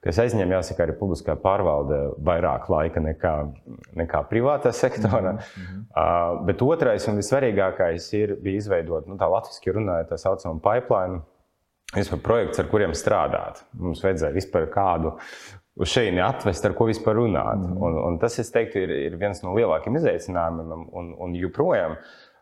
kas 0.02 0.19
aizņem, 0.22 0.52
jāsaka, 0.54 0.84
arī 0.84 0.94
publiskā 0.98 1.34
pārvalde 1.42 1.96
vairāk 2.25 2.69
laika 2.70 3.02
nekā, 3.02 3.32
nekā 3.98 4.20
privātā 4.30 4.70
sektora. 4.72 5.32
Mm 5.32 5.38
-hmm. 5.38 5.80
uh, 5.90 6.44
bet 6.46 6.62
otrais 6.62 7.08
un 7.08 7.19
vissvarīgākais 7.19 8.12
ir, 8.14 8.36
bija 8.42 8.62
izveidot, 8.62 9.06
nu, 9.06 9.19
tā 9.19 9.30
latviešu 9.30 9.75
runājot, 9.75 10.10
tā 10.12 10.19
saucamo 10.19 10.62
pipeline 10.62 11.20
vispār 11.96 12.20
projekts, 12.25 12.61
ar 12.61 12.69
kuriem 12.69 12.94
strādāt. 12.96 13.62
Mums 13.79 14.02
vajadzēja 14.05 14.37
vispār 14.37 14.69
kādu 14.73 15.14
uz 15.78 15.92
šejieni 15.92 16.23
atvest, 16.25 16.64
ar 16.66 16.75
ko 16.76 16.88
vispār 16.88 17.16
runāt. 17.21 17.62
Mm. 17.62 17.76
Un, 17.85 17.99
un 18.11 18.18
tas, 18.23 18.38
es 18.42 18.50
teiktu, 18.54 18.83
ir, 18.85 18.95
ir 19.09 19.18
viens 19.21 19.40
no 19.45 19.54
lielākajiem 19.57 20.00
izaicinājumiem 20.00 20.88
un, 20.88 21.12
un 21.25 21.37
joprojām. 21.38 21.97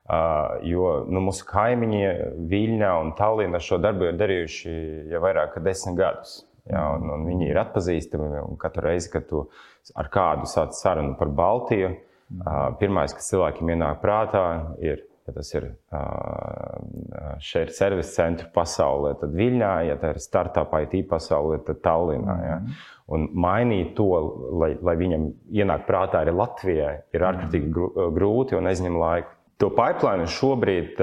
Uh, 0.07 0.61
jo 0.63 0.91
nu, 1.11 1.19
mūsu 1.27 1.43
kaimiņi 1.49 2.03
Viļņā 2.51 2.91
un 3.03 3.09
Tallinā 3.19 3.59
šo 3.59 3.81
darbu 3.83 4.07
ir 4.07 4.21
darījuši 4.21 4.75
jau 5.11 5.23
vairāk 5.25 5.57
kā 5.57 5.63
desmit 5.65 5.99
gadus. 5.99 6.37
Ja, 6.71 6.85
un, 6.95 7.11
un 7.11 7.27
viņi 7.27 7.49
ir 7.51 7.59
atpazīstami. 7.59 8.45
Katru 8.63 8.87
reizi, 8.87 9.11
kad 9.11 9.27
tu 9.31 9.45
ar 9.99 10.11
kādu 10.15 10.47
sāc 10.51 10.79
sarunu 10.79 11.17
par 11.19 11.31
Baltiju, 11.35 11.91
uh, 11.91 12.55
pirmais, 12.79 13.15
kas 13.15 13.33
cilvēkiem 13.33 13.75
ienāk 13.75 13.99
prātā, 14.03 14.47
ir 14.83 15.03
ja 15.27 15.35
tas 15.35 15.53
ir 15.55 15.69
šeit 17.43 17.73
servisa 17.75 18.23
centru 18.23 18.49
pasaulē, 18.55 19.15
tad 19.21 19.35
Viļņā, 19.37 19.73
ja 19.89 19.97
tā 20.01 20.15
ir 20.15 20.21
startup 20.23 20.75
IT 20.85 21.09
pasaulē, 21.11 21.61
tad 21.67 21.83
Tallinā. 21.85 22.37
Ja. 22.45 22.59
Mhm. 22.61 22.85
Un 23.17 23.29
mainīt 23.39 23.93
to, 23.95 24.09
lai, 24.59 24.73
lai 24.83 24.97
viņam 24.99 25.29
ienāk 25.55 25.85
prātā 25.87 26.25
arī 26.25 26.35
Latvijai, 26.35 26.95
ir 27.15 27.23
mhm. 27.23 27.29
ārkārtīgi 27.31 28.13
grūti 28.19 28.59
un 28.59 28.71
aizņem 28.73 28.99
laiku. 29.03 29.33
To 29.63 29.71
pipeline 29.73 30.27
šobrīd 30.29 30.99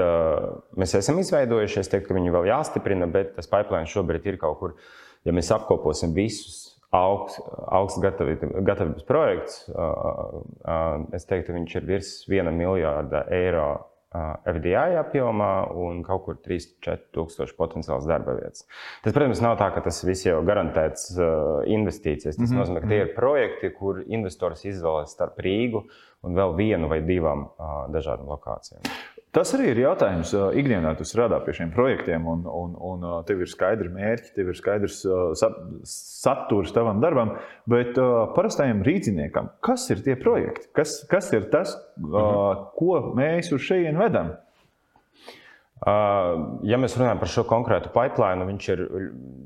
mēs 0.78 0.92
esam 0.94 1.16
izveidojuši. 1.18 1.80
Es 1.80 1.90
teiktu, 1.90 2.12
ka 2.12 2.14
viņi 2.14 2.34
vēl 2.36 2.52
jāstiprina, 2.52 3.08
bet 3.10 3.32
tas 3.34 3.50
pipeline 3.50 3.90
šobrīd 3.90 4.28
ir 4.30 4.38
kaut 4.38 4.60
kur, 4.60 4.76
ja 5.26 5.34
mēs 5.34 5.50
apkoposim 5.56 6.14
visus 6.14 6.74
augsts, 6.94 7.40
augsts 7.66 7.98
gatavības 7.98 9.06
projekts, 9.08 9.64
es 11.16 11.26
teiktu, 11.26 11.56
viņš 11.56 11.74
ir 11.80 11.88
virs 11.88 12.12
viena 12.30 12.52
miljārda 12.54 13.24
eiro 13.34 13.66
FDI 14.14 14.98
apjomā 15.00 15.50
un 15.74 16.02
kaut 16.06 16.24
kur 16.26 16.36
3-4 16.44 17.10
tūkstoši 17.16 17.56
potenciāls 17.58 18.06
darba 18.06 18.36
vietas. 18.38 18.66
Tas, 19.02 19.14
protams, 19.14 19.42
nav 19.42 19.56
tā, 19.58 19.72
ka 19.74 19.82
tas 19.86 19.98
viss 20.06 20.26
jau 20.26 20.38
garantēts 20.46 21.10
investīcijas. 21.66 22.36
Tas 22.36 22.44
mm 22.44 22.50
-hmm. 22.50 22.60
nozīmē, 22.60 22.80
ka 22.84 22.92
tie 22.92 23.00
ir 23.02 23.14
projekti, 23.16 23.72
kur 23.74 24.02
investors 24.06 24.64
izvēlas 24.64 25.14
starp 25.16 25.38
Rīgu 25.38 25.82
un 26.22 26.38
vēl 26.38 26.56
vienu 26.56 26.88
vai 26.88 27.00
divām 27.02 27.48
dažādām 27.92 28.30
lokācijām. 28.30 28.86
Tas 29.34 29.50
arī 29.56 29.72
ir 29.72 29.80
jautājums. 29.82 30.30
Ikdienā 30.54 30.92
tu 30.94 31.06
strādā 31.08 31.40
pie 31.42 31.56
šiem 31.56 31.72
projektiem, 31.74 32.26
un, 32.30 32.44
un, 32.46 32.76
un 32.78 33.06
tev 33.26 33.42
ir 33.42 33.50
skaidri 33.50 33.90
mērķi, 33.90 34.30
tev 34.36 34.52
ir 34.52 34.58
skaidrs 34.58 35.00
saturs 35.90 36.70
tavam 36.76 37.02
darbam. 37.02 37.34
Bet 37.70 37.98
parastajam 38.36 38.84
rīzniekam, 38.86 39.50
kas 39.64 39.88
ir 39.90 40.04
tie 40.06 40.14
projekti? 40.20 40.70
Kas, 40.78 41.00
kas 41.10 41.32
ir 41.34 41.48
tas, 41.50 41.74
mhm. 41.98 42.70
ko 42.78 43.00
mēs 43.18 43.50
uz 43.56 43.66
šejienes 43.66 44.04
vedam? 44.06 44.34
Ja 45.82 46.78
mēs 46.80 46.94
runājam 46.96 47.18
par 47.20 47.28
šo 47.28 47.42
konkrētu 47.48 47.90
pipeline, 47.92 48.46
viņš 48.48 48.68
ir 48.72 48.82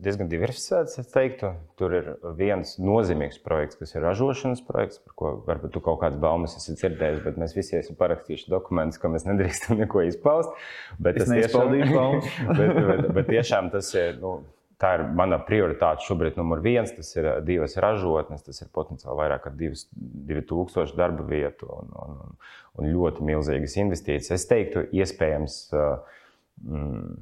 diezgan 0.05 0.29
diversificēts. 0.31 1.01
Teiktu. 1.11 1.55
Tur 1.81 1.95
ir 1.97 2.11
viens 2.39 2.77
nozīmīgs 2.79 3.41
projekts, 3.43 3.79
kas 3.81 3.97
ir 3.97 4.05
ražošanas 4.07 4.63
projekts, 4.67 5.01
par 5.03 5.17
ko 5.19 5.33
varbūt 5.49 5.75
tu 5.75 5.83
kaut 5.83 5.99
kādas 6.03 6.21
baumas 6.23 6.55
esi 6.61 6.77
dzirdējis, 6.77 7.25
bet 7.25 7.41
mēs 7.41 7.57
visi 7.57 7.79
esam 7.81 7.99
parakstījuši 7.99 8.53
dokumentus, 8.53 9.01
ka 9.03 9.11
mēs 9.11 9.27
nedrīkstam 9.27 9.81
neko 9.81 10.05
izpaust. 10.11 10.53
Bet 11.03 11.19
es 11.19 11.33
neizpaldīju 11.33 11.91
baumas. 11.97 12.31
bet, 12.61 12.79
bet, 12.93 13.05
bet 13.19 13.31
tiešām 13.33 13.73
tas 13.75 13.91
ir. 13.99 14.21
Nu, 14.23 14.37
Tā 14.79 14.93
ir 14.95 15.03
mana 15.19 15.41
prioritāte 15.43 16.05
šobrīd, 16.07 16.37
numur 16.39 16.61
viens. 16.63 16.93
Tas 16.95 17.11
ir 17.17 17.27
divas 17.47 17.75
ražotnes, 17.83 18.45
tas 18.47 18.63
ir 18.63 18.71
potenciāli 18.75 19.19
vairāk 19.19 19.49
nekā 19.51 19.73
2000 20.31 20.95
darba 20.99 21.27
vietu 21.27 21.67
un, 21.75 21.91
un, 22.05 22.21
un 22.79 22.93
ļoti 22.93 23.27
milzīgas 23.27 23.75
investīcijas. 23.83 24.37
Es 24.39 24.47
teiktu, 24.51 24.85
iespējams, 24.95 25.59
uh, 25.75 26.21
mm, 26.63 27.17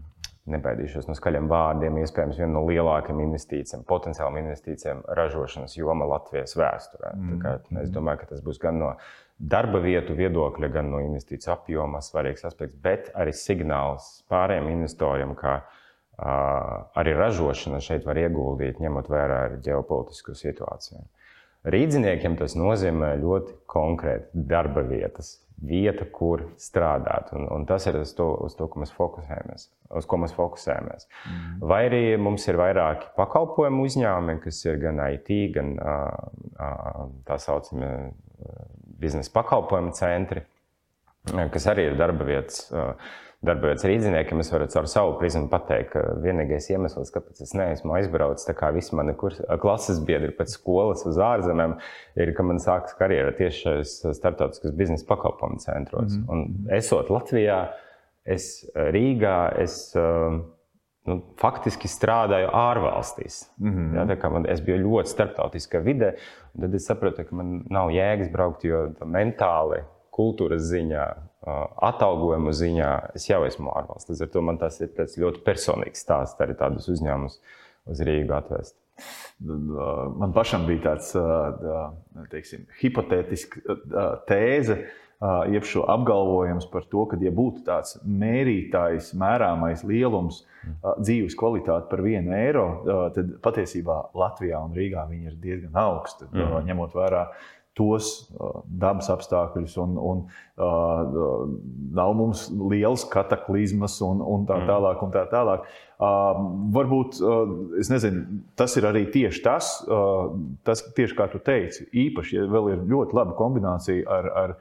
nebaidīšos 0.53 1.09
no 1.09 1.17
skaļiem 1.19 1.49
vārdiem, 1.51 1.97
iespējams, 2.03 2.39
viena 2.39 2.53
no 2.55 2.63
lielākajām 2.69 3.23
investīcijām, 3.25 3.87
potenciālām 3.89 4.39
investīcijām 4.45 5.03
ražošanas 5.19 5.79
joma 5.79 6.07
Latvijas 6.13 6.55
vēsturē. 6.59 7.15
Mm. 7.17 7.41
Kā, 7.43 7.55
es 7.83 7.95
domāju, 7.95 8.23
ka 8.23 8.31
tas 8.35 8.45
būs 8.45 8.61
gan 8.63 8.79
no 8.83 8.93
darba 9.37 9.81
vietu 9.85 10.15
viedokļa, 10.17 10.71
gan 10.73 10.93
no 10.93 11.01
investīciju 11.05 11.53
apjoma 11.57 12.05
svarīgs 12.05 12.47
aspekts, 12.49 12.79
bet 12.85 13.11
arī 13.19 13.35
signāls 13.37 14.21
pārējiem 14.31 14.71
investoriem, 14.77 15.35
ka 15.39 15.59
arī 16.17 17.13
ražošana 17.17 17.81
šeit 17.85 18.07
var 18.09 18.19
ieguldīt, 18.21 18.81
ņemot 18.81 19.11
vērā 19.13 19.41
ģeopolitisku 19.65 20.37
situāciju. 20.37 21.05
Rīdziniekiem 21.67 22.37
tas 22.39 22.55
nozīmē 22.57 23.17
ļoti 23.21 23.57
konkrēti 23.69 24.47
darba 24.49 24.85
vietas, 24.87 25.35
vieta, 25.59 26.07
kur 26.07 26.45
strādāt. 26.63 27.33
Un, 27.35 27.49
un 27.53 27.67
tas 27.67 27.89
ir 27.91 27.99
uz 28.01 28.13
to, 28.17 28.29
uz 28.47 28.55
to 28.57 28.69
ko 28.71 28.81
mēs 28.85 28.95
fokusējamies. 28.95 29.69
Uz 29.99 30.07
ko 30.09 30.21
mēs 30.23 30.35
fokusējamies. 30.37 31.09
Mm. 31.27 31.67
Vai 31.67 31.81
arī 31.89 32.03
mums 32.23 32.47
ir 32.47 32.61
vairāki 32.61 33.11
pakalpojumu 33.19 33.87
uzņēmumi, 33.89 34.39
kas 34.45 34.63
ir 34.69 34.79
gan 34.83 35.03
IT, 35.11 35.33
gan 35.57 35.75
tā 37.27 37.41
saucamie 37.43 37.93
biznesa 39.01 39.35
pakalpojumu 39.35 39.93
centri, 39.97 40.47
kas 41.27 41.67
arī 41.73 41.91
ir 41.91 41.99
darba 41.99 42.25
vietas. 42.29 42.69
Uh, 42.71 42.95
darbojoties 43.45 43.85
rīzniekiem, 43.87 44.41
es 44.41 44.51
varu 44.53 44.67
caur 44.73 44.89
savu 44.91 45.15
prizmu 45.21 45.51
pateikt, 45.53 45.91
ka 45.93 46.03
vienīgais 46.25 46.71
iemesls, 46.73 47.13
kāpēc 47.15 47.43
es 47.45 47.53
neesmu 47.59 47.93
aizbraucis, 47.99 48.47
tā 48.49 48.55
kā 48.57 48.71
visi 48.75 48.97
mani 48.97 49.13
kurs, 49.19 49.43
klases 49.63 50.01
biedri 50.07 50.33
pēc 50.37 50.57
skolas 50.57 51.05
uz 51.09 51.21
ārzemēm, 51.21 51.77
ir, 52.17 52.33
ka 52.37 52.47
man 52.47 52.63
sākas 52.63 52.97
karjera 52.99 53.35
tieši 53.37 53.63
šajos 53.67 53.95
starptautiskos 54.19 54.75
biznesa 54.79 55.09
pakalpojumu 55.09 55.61
centros. 55.63 56.17
Mm 56.17 56.25
-hmm. 56.25 56.33
Un 56.33 56.77
esot 56.79 57.13
Latvijā, 57.13 57.67
es 58.25 58.71
Rīgā, 58.75 59.53
es 59.63 59.95
nu, 61.07 61.21
faktiski 61.41 61.89
strādāju 61.89 62.49
ārvalstīs. 62.53 63.45
Mm 63.59 63.75
-hmm. 63.75 64.17
ja, 64.23 64.31
man, 64.31 64.47
es 64.49 64.61
biju 64.61 64.79
ļoti 64.79 65.13
starptautiskā 65.13 65.83
vidē, 65.83 66.15
tad 66.61 66.75
es 66.75 66.87
sapratu, 66.87 67.25
ka 67.25 67.35
man 67.37 67.63
nav 67.71 67.91
jēgas 67.91 68.33
braukt, 68.33 68.65
jo 68.65 68.89
mentāli, 69.05 69.83
kultūras 70.17 70.65
ziņā, 70.71 71.05
atalgojumu 71.87 72.55
ziņā 72.57 72.91
es 73.19 73.29
jau 73.29 73.43
esmu 73.47 73.71
ārvalsts. 73.77 74.11
Līdz 74.11 74.25
ar 74.27 74.33
to 74.33 74.43
man 74.49 74.59
tas 74.63 74.81
ir 74.81 74.91
ļoti 74.97 75.45
personīgs 75.47 76.03
stāsts 76.03 76.43
arī 76.43 76.57
tādus 76.59 76.89
uzņēmumus 76.91 77.39
uz 77.93 78.03
Rīgu 78.09 78.35
atvest. 78.35 78.75
Man 79.45 80.33
pašam 80.33 80.65
bija 80.67 80.91
tāds 80.91 81.13
teiksim, 82.33 82.65
hipotētisks 82.81 83.61
tēze, 84.31 84.79
jeb 85.53 85.65
šo 85.69 85.85
apgalvojums 85.93 86.67
par 86.73 86.87
to, 86.91 87.05
ka, 87.11 87.19
ja 87.21 87.33
būtu 87.33 87.63
tāds 87.69 87.99
mērītājs, 88.05 89.13
mērāmais 89.21 89.85
lielums, 89.89 90.43
dzīves 90.99 91.37
kvalitāte 91.39 91.91
par 91.93 92.03
vienu 92.05 92.33
eiro, 92.37 92.67
tad 93.15 93.37
patiesībā 93.45 94.01
Latvijā 94.17 94.65
un 94.65 94.75
Rīgā 94.77 95.07
viņi 95.13 95.31
ir 95.31 95.39
diezgan 95.45 95.79
augsti, 95.85 96.29
mm. 96.33 96.59
ņemot 96.71 96.97
vērā 96.97 97.23
tos 97.77 98.07
dabas 98.65 99.11
apstākļus, 99.13 99.75
un, 99.83 99.97
un 100.01 100.23
uh, 100.27 101.43
nav 101.97 102.15
mums 102.17 102.47
liels 102.73 103.05
kataklizmas 103.13 103.99
un, 104.05 104.23
un 104.25 104.47
tā 104.49 104.57
mm. 104.63 104.71
tālāk. 104.71 105.03
Un 105.05 105.13
tā 105.13 105.25
tālāk. 105.29 105.67
Uh, 105.97 106.41
varbūt 106.77 107.21
uh, 107.21 107.53
nezinu, 107.77 108.41
tas 108.57 108.79
ir 108.81 108.89
arī 108.89 109.05
tieši 109.13 109.45
tas, 109.45 109.75
uh, 109.89 110.33
tas, 110.65 110.87
tieši 110.97 111.19
kā 111.19 111.29
tu 111.33 111.43
teici, 111.45 111.89
īpaši, 112.07 112.39
ja 112.39 112.49
vēl 112.53 112.73
ir 112.73 112.89
ļoti 112.89 113.17
laba 113.17 113.37
kombinācija 113.37 114.09
ar, 114.19 114.31
ar 114.45 114.57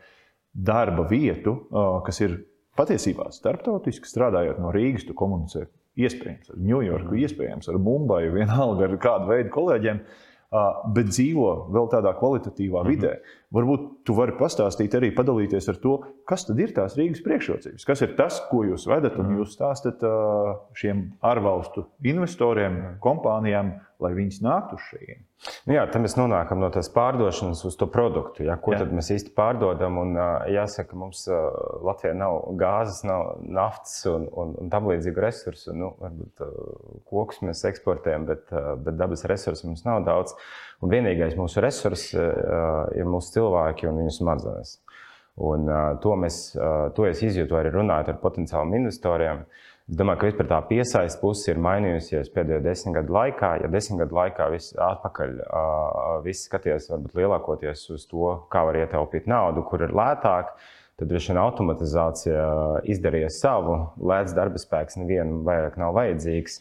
darba 0.51 1.07
vietu, 1.07 1.55
uh, 1.72 1.98
kas 2.05 2.19
ir 2.24 2.38
patiesībā 2.75 3.31
starptautiski 3.36 4.12
strādājot 4.12 4.60
no 4.63 4.75
Rīgas, 4.75 5.07
tu 5.07 5.15
komunicē 5.15 5.69
iespējams 5.95 6.51
ar 6.51 6.60
Ņujorku, 6.60 7.13
mm. 7.15 7.24
iespējams 7.24 7.72
ar 7.72 7.79
Mumbaju, 7.79 8.36
vienalga 8.36 8.89
ar 8.89 8.98
kādu 9.00 9.31
veidu 9.31 9.55
kolēģiem. 9.55 10.03
Uh, 10.03 10.24
bet 10.95 11.09
dzīvo 11.09 11.49
vēl 11.73 11.89
tādā 11.91 12.13
kvalitatīvā 12.19 12.83
vidē. 12.87 13.11
Mm 13.11 13.19
-hmm. 13.19 13.41
Varbūt 13.55 13.87
tu 14.05 14.13
vari 14.13 14.31
pastāstīt 14.39 14.95
arī 14.95 15.11
padalīties 15.15 15.69
ar 15.69 15.75
to, 15.75 15.99
kas 16.27 16.45
tad 16.45 16.59
ir 16.59 16.73
tās 16.73 16.97
Rīgas 16.97 17.23
priekšrocības. 17.23 17.85
Kas 17.85 18.01
ir 18.01 18.15
tas, 18.15 18.41
ko 18.49 18.63
jūs 18.63 18.87
vedat 18.87 19.17
un 19.17 19.25
mhm. 19.25 19.37
jūs 19.39 19.55
stāstat 19.55 19.99
šiem 20.73 21.11
ārvalstu 21.21 21.85
investoriem, 22.03 22.97
kompānijām, 22.99 23.73
lai 24.03 24.11
viņas 24.15 24.41
nāktu 24.43 24.77
uz 24.77 24.83
šejienes. 24.89 25.49
Nu 25.67 25.75
jā, 25.75 25.83
tad 25.91 26.01
mēs 26.03 26.15
nonākam 26.17 26.61
no 26.61 26.69
tās 26.73 26.89
pārdošanas 26.93 27.61
uz 27.67 27.75
to 27.79 27.87
produktu. 27.91 28.45
Ja, 28.47 28.55
ko 28.61 28.73
jā. 28.73 28.81
tad 28.81 28.93
mēs 28.95 29.11
īsti 29.15 29.33
pārdodam? 29.37 29.99
Un, 30.01 30.15
jāsaka, 30.51 30.97
mums 30.99 31.25
Latvijā 31.85 32.15
nav 32.17 32.39
gāzes, 32.59 33.03
nav 33.07 33.35
naftas 33.43 33.97
un, 34.11 34.27
un, 34.31 34.55
un 34.63 34.71
tam 34.73 34.89
līdzīgu 34.91 35.25
resursu. 35.25 35.75
Nu, 35.77 35.91
varbūt 36.01 36.45
kokus 37.11 37.43
mēs 37.45 37.65
eksportējam, 37.71 38.27
bet, 38.31 38.47
bet 38.85 38.97
dabas 38.99 39.25
resursu 39.29 39.69
mums 39.69 39.85
nav 39.87 40.03
daudz. 40.07 40.35
Un 40.83 40.91
vienīgais 40.91 41.37
mūsu 41.39 41.63
resurs 41.63 42.09
ir 42.15 43.11
mūsu 43.11 43.37
cilvēki 43.37 43.91
un 43.91 44.03
viņu 44.03 44.17
smadzenes. 44.17 44.79
Un, 45.35 45.67
to, 45.99 46.15
mēs, 46.15 46.39
to 46.95 47.07
es 47.09 47.21
izjūtu 47.27 47.57
arī 47.59 47.73
runājot 47.73 48.13
ar 48.13 48.19
potenciāliem 48.21 48.77
investoriem. 48.79 49.43
Es 49.86 50.00
domāju, 50.00 50.18
ka 50.18 50.27
vispār 50.32 50.48
tā 50.50 50.58
piesaistes 50.65 51.20
puse 51.22 51.51
ir 51.51 51.60
mainījusies 51.62 52.32
pēdējo 52.34 52.63
desmit 52.65 52.96
gadu 52.96 53.13
laikā. 53.13 53.51
Ja 53.62 53.68
desmit 53.70 54.00
gadu 54.01 54.15
laikā 54.18 54.48
viss 54.50 54.74
atpakaļ, 54.82 55.36
viss 56.25 56.48
skaties 56.48 56.88
varbūt 56.89 57.20
lielākoties 57.20 57.84
uz 57.94 58.08
to, 58.10 58.32
kā 58.50 58.63
var 58.65 58.80
ietaupīt 58.80 59.30
naudu, 59.30 59.62
kur 59.70 59.84
ir 59.86 59.94
lētāk, 59.94 60.56
tad 60.98 61.12
droši 61.12 61.30
vien 61.32 61.42
automatizācija 61.44 62.48
izdarīja 62.96 63.30
savu. 63.36 63.77
Lēts 64.01 64.34
darba 64.34 64.58
spēks 64.63 64.98
nevienam 64.98 65.44
vairāk 65.46 65.77
nav 65.77 65.94
vajadzīgs. 66.00 66.58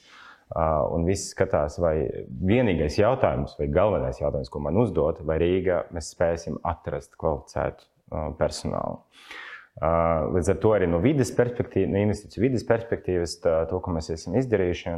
Un 0.92 1.08
viss 1.08 1.32
skatās, 1.32 1.78
vai 1.80 1.94
vienīgais 2.28 3.00
jautājums, 3.00 3.56
vai 3.56 3.70
galvenais 3.72 4.20
jautājums, 4.20 4.52
ko 4.52 4.60
man 4.68 4.76
uzdot, 4.84 5.24
vai 5.24 5.40
Rīgā 5.40 5.86
mēs 5.96 6.12
spēsim 6.12 6.60
atrast 6.60 7.16
kvalificētu 7.16 7.88
personālu. 8.36 9.00
Līdz 9.74 10.52
ar 10.52 10.58
to 10.62 10.70
arī 10.76 10.86
no 10.86 11.00
vidas 11.02 11.32
perspektīvas, 11.34 11.90
no 11.90 11.98
investīciju 12.04 12.44
vidas 12.44 12.62
perspektīvas, 12.68 13.32
tā, 13.42 13.54
to, 13.66 13.80
ko 13.82 13.90
mēs 13.96 14.12
esam 14.14 14.36
izdarījuši, 14.38 14.92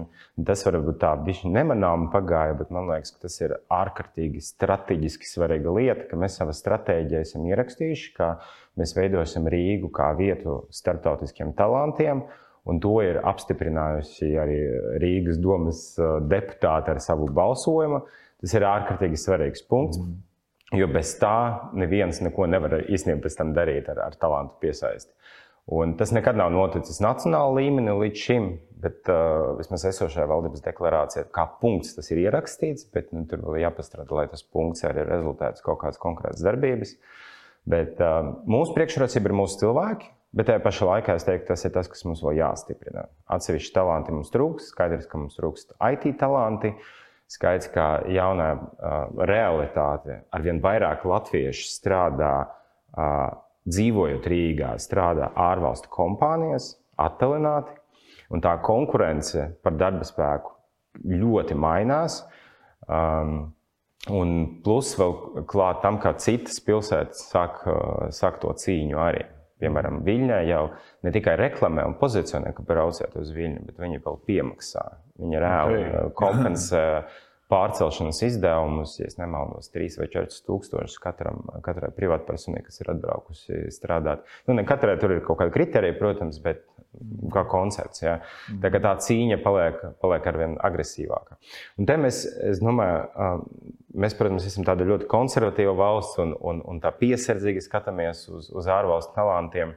tas 0.44 0.64
varbūt 0.66 0.98
tā 1.00 1.14
bija 1.24 1.48
nemanāma 1.48 2.10
pagāja, 2.12 2.58
bet 2.58 2.74
man 2.74 2.90
liekas, 2.90 3.14
ka 3.14 3.24
tas 3.24 3.38
ir 3.40 3.54
ārkārtīgi 3.72 4.42
strateģiski 4.44 5.30
svarīga 5.30 5.72
lieta, 5.78 6.04
ka 6.10 6.20
mēs 6.20 6.36
savā 6.36 6.52
stratēģijā 6.58 7.24
esam 7.24 7.48
ierakstījuši, 7.48 8.12
ka 8.18 8.34
mēs 8.76 8.92
veidosim 8.98 9.48
Rīgu 9.48 9.88
kā 9.96 10.10
vietu 10.18 10.66
starptautiskiem 10.76 11.56
talantiem. 11.56 12.26
Un 12.66 12.82
to 12.82 12.98
ir 13.00 13.22
apstiprinājusi 13.22 14.32
arī 14.42 14.60
Rīgas 15.00 15.40
domas 15.40 15.84
deputāti 16.28 16.92
ar 16.92 17.00
savu 17.00 17.30
balsojumu. 17.32 18.04
Tas 18.42 18.52
ir 18.58 18.66
ārkārtīgi 18.68 19.16
svarīgs 19.22 19.64
punkts. 19.70 20.02
Mm. 20.02 20.16
Jo 20.74 20.88
bez 20.90 21.12
tā 21.20 21.70
neviens 21.78 22.18
neko 22.24 22.48
nevar 22.50 22.80
īstenībā 22.82 23.30
darīt 23.54 23.86
ar, 23.92 24.00
ar 24.08 24.16
talantu 24.18 24.56
piesaisti. 24.64 25.12
Un 25.66 25.96
tas 25.98 26.12
nekad 26.14 26.38
nav 26.38 26.50
noticis 26.54 26.98
nacionālā 27.02 27.60
līmenī 27.60 27.94
līdz 28.00 28.22
šim, 28.22 28.48
bet 28.82 29.06
uh, 29.10 29.54
vismaz 29.58 29.84
esošajā 29.90 30.26
valdības 30.30 30.62
deklarācijā, 30.62 31.24
kā 31.34 31.46
punkts 31.62 31.94
tas 31.96 32.10
ir 32.10 32.20
ierakstīts, 32.22 32.86
bet 32.94 33.10
nu, 33.14 33.24
tur 33.30 33.42
vēl 33.46 33.64
jāpastrādā, 33.64 34.10
lai 34.14 34.26
tas 34.30 34.42
punkts 34.42 34.86
arī 34.86 35.02
ir 35.02 35.10
rezultāts 35.10 35.62
kaut 35.66 35.80
kādas 35.82 36.02
konkrētas 36.02 36.42
darbības. 36.46 36.96
Bet 37.66 38.02
uh, 38.02 38.34
mūsu 38.46 38.74
priekšrocība 38.74 39.30
ir 39.30 39.38
mūsu 39.38 39.62
cilvēki, 39.62 40.12
bet 40.38 40.50
tajā 40.50 40.62
pašā 40.66 40.90
laikā 40.90 41.18
es 41.18 41.26
teiktu, 41.26 41.48
tas 41.50 41.66
ir 41.66 41.74
tas, 41.74 41.90
kas 41.90 42.06
mums 42.06 42.22
vēl 42.26 42.38
jāstiprina. 42.42 43.08
Atsevišķi 43.38 43.74
talanti 43.74 44.14
mums 44.14 44.30
trūkst, 44.34 44.70
skaidrs, 44.74 45.10
ka 45.10 45.18
mums 45.18 45.38
trūkst 45.38 45.74
IT 45.78 46.12
talanti. 46.22 46.74
Uh, 46.74 46.94
Skaidrs, 47.30 47.70
ka 47.74 47.86
jaunā 48.12 48.50
uh, 48.54 49.08
realitāte 49.26 50.20
arvien 50.34 50.60
vairāk 50.62 51.04
latviešu 51.08 51.66
strādā, 51.72 52.34
uh, 52.46 53.32
dzīvojot 53.66 54.28
Rīgā, 54.30 54.76
strādā 54.78 55.32
ārvalstu 55.34 55.90
kompānijās, 55.90 56.76
attālināti, 57.02 57.74
un 58.30 58.44
tā 58.44 58.54
konkurence 58.62 59.48
par 59.66 59.74
darba 59.74 60.06
spēku 60.06 60.54
ļoti 61.10 61.58
mainās. 61.58 62.22
Um, 62.86 63.56
Un 64.06 64.60
plus 64.62 64.92
vēl 64.94 65.14
klāt 65.50 65.80
tam, 65.82 65.98
kā 65.98 66.12
citas 66.22 66.60
pilsētas 66.62 67.24
sāk, 67.32 67.64
sāk 68.14 68.38
to 68.42 68.52
cīņu 68.54 69.00
arī. 69.02 69.24
Piemēram, 69.62 70.02
Viļņā 70.04 70.40
jau 70.50 70.64
ne 71.06 71.12
tikai 71.14 71.36
reklamē 71.40 71.86
un 71.88 71.94
pozicionē, 72.00 72.52
ka 72.56 72.64
brauciet 72.66 73.14
uz 73.16 73.30
Viļņu, 73.32 73.62
bet 73.68 73.78
viņi 73.80 74.02
vēl 74.04 74.18
piemaksā. 74.28 74.82
Viņi 75.22 75.40
reāli 75.40 75.78
okay. 75.80 76.10
kompensē 76.20 76.82
pārcelšanas 77.50 78.20
izdevumus, 78.26 78.96
ja 78.98 79.08
nemaldos, 79.20 79.70
3 79.74 80.00
vai 80.00 80.08
4 80.12 80.40
tūkstošus 80.48 80.98
katram, 81.02 81.44
katrai 81.64 81.92
privātpersonai, 81.94 82.64
kas 82.66 82.82
ir 82.82 82.90
atbraukusi 82.92 83.60
strādāt. 83.74 84.26
Nu, 84.48 84.56
ne 84.58 84.66
katrai 84.66 84.96
tur 85.00 85.14
ir 85.14 85.22
kaut 85.24 85.38
kāda 85.40 85.54
kriterija, 85.54 85.94
protams, 85.98 86.40
bet 86.42 86.64
kā 87.34 87.44
koncepts. 87.50 88.02
Ja. 88.04 88.16
Tā, 88.62 88.70
tā 88.72 88.94
cīņa 89.06 89.38
paliek, 89.44 89.78
paliek 90.02 90.26
ar 90.30 90.40
vien 90.40 90.56
agresīvāka. 90.68 91.38
Un 91.80 91.88
te 91.88 91.98
mēs, 92.00 92.22
es 92.50 92.62
domāju, 92.64 93.38
mēs, 93.96 94.16
protams, 94.18 94.48
esam 94.48 94.66
tāda 94.66 94.86
ļoti 94.88 95.08
konservatīva 95.10 95.76
valsts 95.78 96.20
un, 96.22 96.34
un, 96.40 96.62
un 96.66 96.82
tā 96.84 96.92
piesardzīgi 96.96 97.64
skatāmies 97.64 98.26
uz, 98.32 98.50
uz 98.54 98.70
ārvalstu 98.70 99.16
talantiem. 99.16 99.76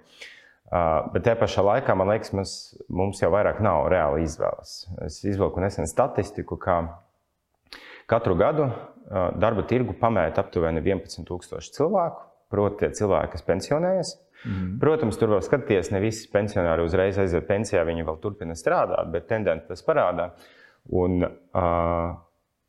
Bet 0.69 1.23
tajā 1.25 1.38
pašā 1.39 1.65
laikā, 1.65 1.95
man 1.97 2.11
liekas, 2.11 2.33
mēs, 2.38 2.55
mums 2.93 3.23
jau 3.23 3.31
vairāk 3.33 3.61
nav 3.65 3.88
reāli 3.89 4.27
izvēles. 4.27 4.83
Es 5.07 5.23
izvilku 5.25 5.63
nesen 5.63 5.89
statistiku, 5.89 6.59
ka 6.61 6.81
Katru 8.09 8.33
gadu 8.33 8.65
darba 9.38 9.61
tirgu 9.69 9.93
pamēta 9.97 10.41
aptuveni 10.41 10.81
11,000 10.81 11.73
cilvēku, 11.75 12.23
proti, 12.49 12.79
tie 12.81 12.89
cilvēki, 13.01 13.31
kas 13.35 13.45
pensionējas. 13.45 14.13
Mm. 14.46 14.77
Protams, 14.79 15.19
tur 15.19 15.34
var 15.34 15.43
skatīties, 15.43 15.91
ne 15.91 16.00
visi 16.03 16.29
pensionāri 16.31 16.86
uzreiz 16.86 17.19
aiziet 17.19 17.48
pensijā, 17.50 17.84
viņi 17.88 18.08
vēl 18.08 18.19
turpina 18.24 18.55
strādāt, 18.55 19.12
bet 19.13 19.27
tendence 19.31 19.67
tas 19.67 19.84
parāda. 19.86 20.31
Un, 20.96 21.22
uh, 21.27 22.17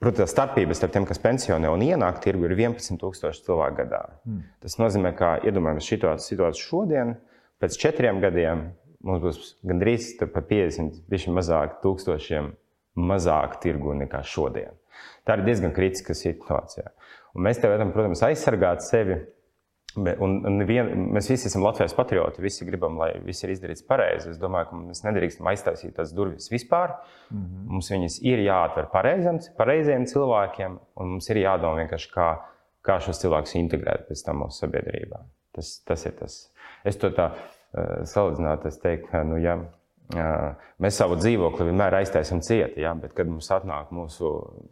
Protams, 0.00 0.32
starpības 0.32 0.78
starp 0.80 0.94
tiem, 0.94 1.04
kas 1.04 1.18
pensionē 1.20 1.68
un 1.68 1.82
ienāk 1.84 2.22
tirgu, 2.24 2.46
ir 2.48 2.54
11,000 2.56 3.42
cilvēku 3.44 3.82
gadā. 3.82 3.98
Mm. 4.24 4.38
Tas 4.64 4.78
nozīmē, 4.80 5.10
ka 5.12 5.34
iedomājamies 5.44 5.84
šo 5.84 6.14
situāciju 6.24 6.64
šodien, 6.64 7.12
pēc 7.60 7.76
četriem 7.82 8.22
gadiem 8.22 8.70
mums 9.04 9.20
būs 9.20 9.50
gandrīz 9.68 10.14
par 10.22 10.46
50, 10.48 11.02
bija 11.10 11.34
mazāk 11.36 11.82
tūkstošiem 11.84 12.48
mazāk 12.96 13.58
tirgu 13.60 13.92
nekā 14.00 14.22
šodien. 14.24 14.72
Tā 15.28 15.36
ir 15.36 15.44
diezgan 15.46 15.76
kritiska 15.76 16.16
situācija. 16.16 16.90
Un 17.36 17.44
mēs 17.46 17.60
te 17.60 17.68
varam, 17.70 17.92
protams, 17.94 18.24
aizsargāt 18.26 18.84
sevi. 18.84 19.20
Un, 19.98 20.36
un 20.46 20.62
vien, 20.68 20.86
mēs 21.10 21.26
visi 21.32 21.48
esam 21.48 21.64
Latvijas 21.66 21.96
patrioti, 21.98 22.42
visi 22.44 22.66
gribam, 22.66 22.94
lai 23.00 23.08
viss 23.26 23.42
ir 23.42 23.50
izdarīts 23.50 23.82
pareizi. 23.88 24.30
Es 24.30 24.38
domāju, 24.38 24.68
ka 24.68 24.78
mēs 24.84 25.02
nedrīkstam 25.02 25.48
aiztaisīt 25.50 25.96
tās 25.96 26.12
durvis 26.14 26.46
vispār. 26.52 26.94
Mm 27.30 27.40
-hmm. 27.40 27.64
Mums 27.74 27.90
viņas 27.90 28.20
ir 28.22 28.44
jāatver 28.44 28.86
pareizam, 28.92 29.40
pareiziem 29.58 30.06
cilvēkiem, 30.06 30.78
un 30.94 31.10
mums 31.16 31.30
ir 31.30 31.42
jādomā 31.42 31.82
vienkārši, 31.82 32.12
kā, 32.14 32.28
kā 32.86 33.00
šos 33.00 33.18
cilvēkus 33.18 33.56
integrēt 33.58 34.06
pēc 34.08 34.24
tam 34.26 34.44
mūsu 34.44 34.62
sabiedrībā. 34.62 35.24
Tas, 35.52 35.82
tas 35.84 36.06
ir 36.06 36.12
tas. 36.12 36.38
Es 36.84 36.96
to 36.96 37.10
tā 37.10 37.32
uh, 37.32 38.06
salīdzinātu, 38.06 38.68
es 38.68 38.78
teiktu, 38.78 39.10
ka, 39.10 39.24
nu, 39.24 39.36
ja 39.42 39.58
Mēs 40.80 40.96
savu 40.96 41.16
dzīvokli 41.20 41.66
vienmēr 41.68 41.98
aiztaisām 42.00 42.40
cieti, 42.42 42.82
ja? 42.84 42.94
bet, 42.98 43.12
kad 43.16 43.28
mums 43.30 43.50
atnāk 43.52 43.92
mūsu 43.94 44.30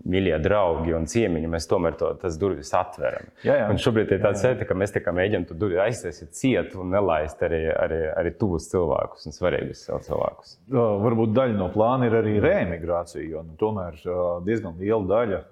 mīļie 0.08 0.38
draugi 0.42 0.94
un 0.96 1.06
ciemiņi, 1.10 1.50
mēs 1.52 1.68
tomēr 1.70 1.98
to, 2.00 2.10
tas 2.22 2.38
durvis 2.40 2.72
atveram. 2.76 3.28
Jā, 3.44 3.58
jā. 3.60 3.68
Un 3.70 3.80
šobrīd 3.82 4.14
ir 4.16 4.22
tāds 4.24 4.42
sajūta, 4.44 4.66
ka 4.68 4.76
mēs 4.78 4.96
mēģinām 4.96 5.46
to 5.48 5.58
durvis 5.58 5.82
aiztaisīt 5.84 6.34
cieti 6.38 6.80
un 6.80 6.94
nelaist 6.96 7.42
arī, 7.44 7.62
arī, 7.74 8.00
arī 8.16 8.34
tuvus 8.40 8.70
cilvēkus 8.72 9.28
un 9.28 9.36
svarīgus 9.36 9.86
cilvēkus. 10.08 10.58
Varbūt 10.74 11.36
daļa 11.36 11.58
no 11.60 11.70
plāna 11.74 12.08
ir 12.08 12.18
arī 12.22 12.38
reemigrācija, 12.42 13.24
jo 13.28 13.44
nu, 13.46 13.54
tomēr 13.60 14.00
diezgan 14.48 14.80
liela 14.80 15.04
daļa 15.12 15.42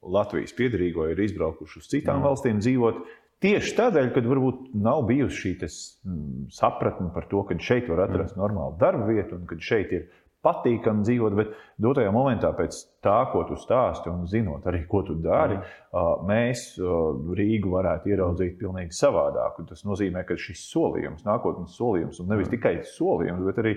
Latvijas 0.00 0.54
piedarīgo 0.56 1.10
ir 1.12 1.18
izbraukuši 1.20 1.80
uz 1.82 1.88
citām 1.92 2.22
jā. 2.22 2.28
valstīm 2.30 2.60
dzīvot. 2.62 3.02
Tieši 3.40 3.76
tādēļ, 3.78 4.10
ka 4.12 4.20
varbūt 4.28 4.72
nav 4.76 5.06
bijusi 5.08 5.38
šī 5.46 5.52
mm, 5.64 6.48
sapratne 6.52 7.08
par 7.14 7.24
to, 7.30 7.40
ka 7.48 7.56
šeit 7.56 7.88
var 7.88 8.04
atrast 8.04 8.36
mm. 8.36 8.42
normālu 8.42 8.76
darbu 8.80 9.06
vietu 9.08 9.38
un 9.38 9.46
ka 9.48 9.56
šeit 9.64 9.94
ir 9.96 10.10
patīkami 10.44 11.04
dzīvot, 11.04 11.36
bet 11.36 11.54
dotajā 11.80 12.12
momentā, 12.12 12.50
pēc 12.56 12.76
tā, 13.04 13.16
ko 13.32 13.42
tu 13.48 13.56
stāsti 13.60 14.08
un 14.12 14.26
zinot 14.28 14.64
arī, 14.68 14.82
ko 14.88 15.02
tu 15.08 15.16
dari, 15.24 15.56
mm. 15.56 16.28
mēs 16.28 16.66
Rīgu 17.40 17.72
varētu 17.72 18.12
ieraudzīt 18.12 18.60
pavisam 18.60 18.92
savādāk. 19.00 19.62
Tas 19.72 19.84
nozīmē, 19.88 20.26
ka 20.28 20.36
šis 20.40 20.66
solījums, 20.72 21.24
nākotnes 21.28 21.76
solījums, 21.80 22.20
un 22.20 22.32
nevis 22.32 22.52
tikai 22.52 22.78
solījums, 22.92 23.44
bet 23.48 23.64
arī 23.64 23.76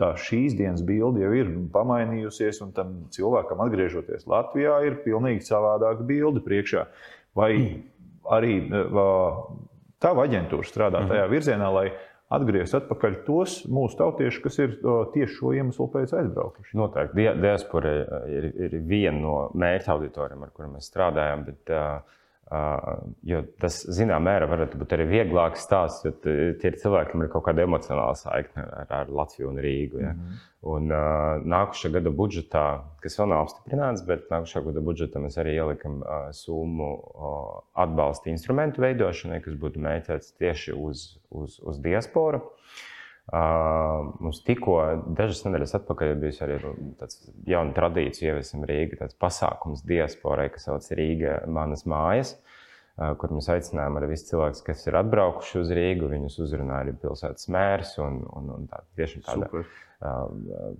tā 0.00 0.10
šīs 0.18 0.56
dienas 0.58 0.82
bilde 0.86 1.22
jau 1.22 1.34
ir 1.38 1.50
pamainījusies, 1.74 2.64
un 2.66 2.74
tam 2.74 2.96
cilvēkam, 3.14 3.62
atgriežoties 3.62 4.26
Latvijā, 4.30 4.80
ir 4.88 5.02
pilnīgi 5.06 5.46
savādāka 5.46 6.06
bilde 6.06 6.42
priekšā. 6.42 6.88
Vai 7.34 7.54
arī 8.32 8.56
e, 8.64 8.82
tava 10.02 10.26
aģentūra 10.28 10.68
strādā 10.68 11.02
mhm. 11.02 11.12
tajā 11.12 11.30
virzienā, 11.32 11.70
lai 11.74 11.86
atgrieztu 12.34 12.78
atpakaļ 12.80 13.16
tos 13.26 13.60
mūsu 13.70 13.98
tautiešus, 14.00 14.42
kas 14.42 14.58
ir 14.62 14.76
tieši 15.14 15.36
šo 15.36 15.52
iemeslu 15.54 15.86
pēc 15.92 16.14
aizbraukuši. 16.18 16.76
Noteikti. 16.80 17.26
Diaspora 17.42 17.92
ir, 18.32 18.48
ir 18.66 18.76
viena 18.88 19.18
no 19.20 19.34
mērķa 19.60 19.92
auditorijiem, 19.94 20.42
ar 20.46 20.54
kuriem 20.56 20.74
mēs 20.78 20.88
strādājam. 20.90 21.44
Bet, 21.50 21.62
uh, 21.70 22.22
Jo 23.24 23.40
tas, 23.58 23.78
zināmā 23.96 24.28
mērā, 24.28 24.48
varētu 24.50 24.78
būt 24.78 24.92
arī 24.94 25.06
vieglāks 25.08 25.64
stāsts, 25.64 26.04
jo 26.04 26.12
tie 26.22 26.68
ir 26.68 26.76
cilvēki, 26.78 27.10
kam 27.14 27.24
ir 27.24 27.30
kaut 27.32 27.46
kāda 27.46 27.64
emocionāla 27.64 28.18
saikne 28.20 28.66
ar, 28.82 28.90
ar 29.00 29.12
Latviju 29.20 29.48
un 29.48 29.62
Rīgu. 29.64 30.02
Ja? 30.02 30.12
Mm 30.12 30.20
-hmm. 30.20 30.42
Un 30.74 30.92
uh, 30.92 31.44
nākušā 31.44 31.90
gada 31.92 32.10
budžetā, 32.10 32.84
kas 33.00 33.18
vēl 33.18 33.28
nav 33.28 33.42
apstiprināts, 33.44 34.06
bet 34.06 34.30
nākušā 34.30 34.64
gada 34.64 34.80
budžetā 34.80 35.20
mēs 35.20 35.36
arī 35.40 35.56
ielikam 35.56 36.00
uh, 36.02 36.30
summu 36.32 36.94
uh, 36.94 37.60
atbalsta 37.74 38.30
instrumentu 38.30 38.80
veidošanai, 38.80 39.40
kas 39.40 39.54
būtu 39.54 39.80
mērķēts 39.80 40.36
tieši 40.38 40.72
uz, 40.72 41.18
uz, 41.30 41.60
uz 41.60 41.78
diasporu. 41.78 42.36
Uh, 42.36 42.93
mums 43.32 44.42
tikko 44.44 44.78
dažas 45.16 45.44
nedēļas 45.46 45.78
atpakaļ 45.80 46.16
bija 46.20 46.44
arī 46.44 46.58
tāds 47.00 47.22
jauna 47.48 47.72
tradīcija, 47.76 48.34
ieviesam 48.34 48.66
Rīgā, 48.68 49.00
tāds 49.00 49.16
pasākums 49.20 49.84
diasporai, 49.88 50.50
kas 50.52 50.68
sauc 50.68 50.90
Rīga 50.98 51.38
manas 51.48 51.86
mājas, 51.88 52.34
uh, 52.36 52.53
kur 53.20 53.32
mēs 53.34 53.48
aicinājām 53.54 53.98
arī 53.98 54.12
visus 54.12 54.28
cilvēkus, 54.30 54.64
kas 54.66 54.84
ir 54.86 54.98
atbraukuši 55.00 55.62
uz 55.62 55.72
Rīgu, 55.74 56.10
viņus 56.12 56.38
uzrunāja 56.44 56.86
arī 56.86 56.94
pilsētas 57.02 57.50
mērs 57.54 57.96
un, 58.04 58.20
un, 58.38 58.52
un 58.58 58.68
tā, 58.70 58.84
tiešām 59.00 59.26
tāda. 59.26 59.48
Super 59.50 59.72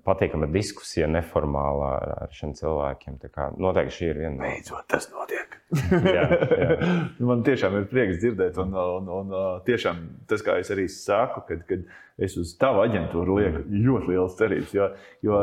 patīkama 0.05 0.49
diskusija, 0.53 1.07
neformālā 1.09 1.91
ar, 1.97 2.11
ar 2.27 2.33
šiem 2.35 2.53
cilvēkiem. 2.59 3.19
Noteikti 3.63 3.97
šī 3.97 4.09
ir 4.11 4.21
viena 4.21 4.35
no. 4.37 4.45
Beidzot, 4.45 4.85
tas 4.91 5.09
notiek. 5.13 5.55
jā, 6.15 6.25
jā. 6.61 6.89
Man 7.29 7.45
tiešām 7.47 7.79
ir 7.79 7.87
prieks 7.91 8.21
dzirdēt, 8.21 8.59
un, 8.61 8.75
un, 8.75 9.13
un 9.21 9.37
tiešām 9.67 10.03
tas, 10.31 10.45
kā 10.45 10.59
es 10.61 10.73
arī 10.75 10.87
saku, 10.93 11.45
kad, 11.49 11.65
kad 11.71 11.87
es 12.21 12.37
uz 12.39 12.53
tavu 12.61 12.85
aģentūru 12.85 13.39
lieku 13.41 13.65
ļoti 13.73 14.13
liels 14.13 14.37
cerības. 14.39 14.75
Jo, 14.77 14.91
jo 15.25 15.41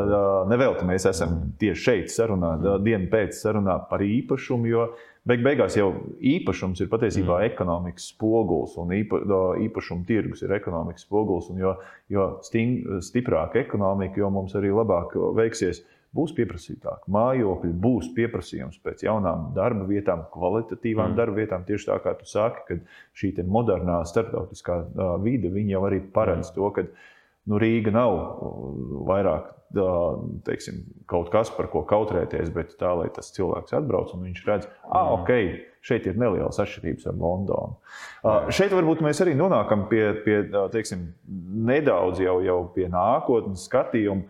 nevelti 0.52 0.86
mēs 0.88 1.10
esam 1.10 1.40
tieši 1.60 1.86
šeit, 1.88 2.14
sarunā, 2.14 2.54
dienu 2.86 3.10
pēc 3.12 3.40
sarunā 3.40 3.80
par 3.90 4.06
īpašumu. 4.06 4.70
Jo, 4.72 4.92
Beig 5.30 5.44
beigās 5.46 5.76
jau 5.78 5.92
īpašums 6.18 6.80
ir 6.82 6.88
patiesībā 6.90 7.36
mm. 7.36 7.52
ekonomikas 7.52 8.08
spogulis, 8.10 8.74
un 8.82 8.94
īpa, 8.98 9.20
īpašuma 9.68 10.08
tirgus 10.08 10.42
ir 10.42 10.54
ekonomikas 10.58 11.06
spogulis. 11.06 11.52
Jo, 11.62 11.76
jo 12.10 12.28
sting, 12.48 12.88
stiprāka 13.06 13.62
ekonomika, 13.62 14.18
jo 14.18 14.32
mums 14.34 14.56
arī 14.58 14.72
labāk 14.74 15.14
veiksies, 15.38 15.84
būs 16.18 16.34
pieprasītāk. 16.36 17.06
Mājokļi 17.14 17.72
būs 17.86 18.10
pieprasījums 18.18 18.82
pēc 18.84 19.06
jaunām 19.06 19.52
darba 19.56 19.86
vietām, 19.88 20.26
kvalitatīvām 20.34 21.14
mm. 21.14 21.20
darba 21.22 21.38
vietām. 21.38 21.70
Tieši 21.70 21.92
tā 21.92 22.02
kā 22.02 22.16
tu 22.18 22.26
saki, 22.26 22.66
ka 22.68 22.80
šī 23.22 23.36
modernā 23.46 24.02
starptautiskā 24.10 24.82
vide 25.22 25.54
jau 25.70 25.86
arī 25.86 26.02
paredz 26.18 26.50
mm. 26.50 26.58
to, 26.58 26.74
nu, 27.50 27.58
Rīga 27.62 27.94
nav 27.96 28.18
vairāk 29.08 29.50
teiksim, 30.46 30.82
kaut 31.08 31.30
kas, 31.32 31.52
par 31.56 31.70
ko 31.72 31.84
kautrēties, 31.88 32.52
bet 32.54 32.76
tā, 32.80 32.92
lai 32.98 33.08
tas 33.14 33.32
cilvēks 33.36 33.76
atbrauc 33.78 34.12
un 34.16 34.26
viņš 34.28 34.44
redz, 34.48 34.68
ah, 34.90 35.14
ok, 35.16 35.32
šeit 35.86 36.08
ir 36.10 36.20
nelielas 36.20 36.60
atšķirības 36.62 37.08
ar 37.08 37.18
Londonu. 37.18 37.78
Uh, 38.22 38.50
šeit 38.54 38.74
varbūt 38.76 39.04
mēs 39.06 39.24
arī 39.24 39.36
nonākam 39.40 39.88
pie, 39.92 40.04
pie 40.26 40.38
teiksim, 40.74 41.08
nedaudz 41.72 42.22
jau, 42.24 42.40
jau 42.46 42.60
pie 42.76 42.90
nākotnes 42.92 43.68
skatījuma. 43.70 44.28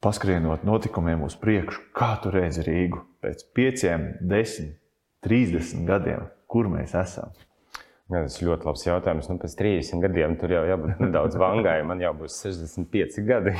Paskrienot 0.00 0.62
notikumiem 0.64 1.26
uz 1.26 1.34
priekšu, 1.36 1.90
kā 1.92 2.14
tu 2.22 2.32
redzi 2.32 2.64
Rīgu 2.64 3.02
pēc 3.20 3.44
pieciem, 3.52 4.06
desmit, 4.24 4.78
trīsdesmit 5.20 5.84
gadiem, 5.90 6.24
kur 6.48 6.70
mēs 6.72 6.96
esam? 6.96 7.34
Jā, 8.10 8.24
tas 8.26 8.40
ir 8.40 8.48
ļoti 8.48 8.66
labs 8.66 8.82
jautājums. 8.82 9.28
Nu, 9.30 9.36
pēc 9.38 9.52
30 9.60 10.02
gadiem 10.02 10.32
tur 10.40 10.50
jau 10.50 10.62
jābūt 10.66 10.98
nedaudz 11.04 11.36
vangai. 11.38 11.76
Man 11.86 12.02
jau 12.02 12.10
būs 12.18 12.40
65 12.42 13.20
gadi. 13.28 13.52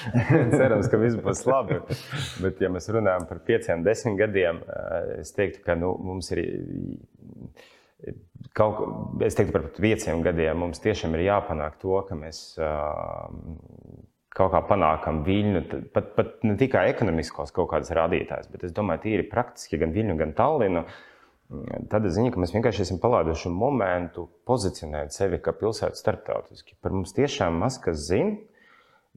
Cerams, 0.56 0.88
ka 0.90 0.98
viss 0.98 1.20
būs 1.22 1.44
labi. 1.46 1.78
Bet, 2.42 2.58
ja 2.64 2.70
mēs 2.72 2.90
runājam 2.90 3.28
par 3.30 3.42
5, 3.46 3.70
10 3.86 4.18
gadiem, 4.18 4.58
eh, 4.66 5.12
es 5.22 5.30
teiktu, 5.36 5.62
ka 5.66 5.76
nu, 5.78 5.92
mums 6.02 6.32
ir 6.34 6.42
kaut 8.58 8.80
kas, 8.80 9.28
es 9.28 9.38
teiktu, 9.38 9.54
par 9.54 9.70
5 9.78 10.08
gadiem 10.26 10.64
mums 10.64 10.82
tiešām 10.82 11.14
ir 11.14 11.28
jāpanāk 11.28 11.78
to, 11.82 12.00
ka 12.08 12.18
mēs. 12.18 12.42
Uh, 12.58 13.30
kaut 14.32 14.48
kā 14.54 14.62
panākam 14.64 15.18
viļņu, 15.26 15.60
pat, 15.92 16.06
pat 16.16 16.38
ne 16.48 16.54
tikai 16.56 16.86
ekonomiskos 16.88 17.50
kaut 17.52 17.66
kādas 17.68 17.92
rādītājas, 17.92 18.46
bet 18.48 18.62
es 18.64 18.72
domāju, 18.72 19.02
tīri 19.02 19.26
praktiski 19.28 19.76
gan 19.76 19.92
viļņu, 19.92 20.14
gan 20.16 20.32
Tallinu. 20.38 20.86
Uh, 20.86 21.11
tāda 21.92 22.10
ziņa, 22.12 22.32
ka 22.32 22.40
mēs 22.42 22.54
vienkārši 22.54 22.84
esam 22.86 23.00
palaiduši 23.02 23.50
momentu 23.52 24.26
pozicionēt 24.48 25.14
sevi 25.14 25.40
kā 25.42 25.54
pilsētu 25.56 25.98
starptautiski. 25.98 26.76
Par 26.82 26.94
mums 26.94 27.14
tiešām 27.16 27.58
maz 27.62 27.78
kas 27.82 28.06
zina. 28.08 28.38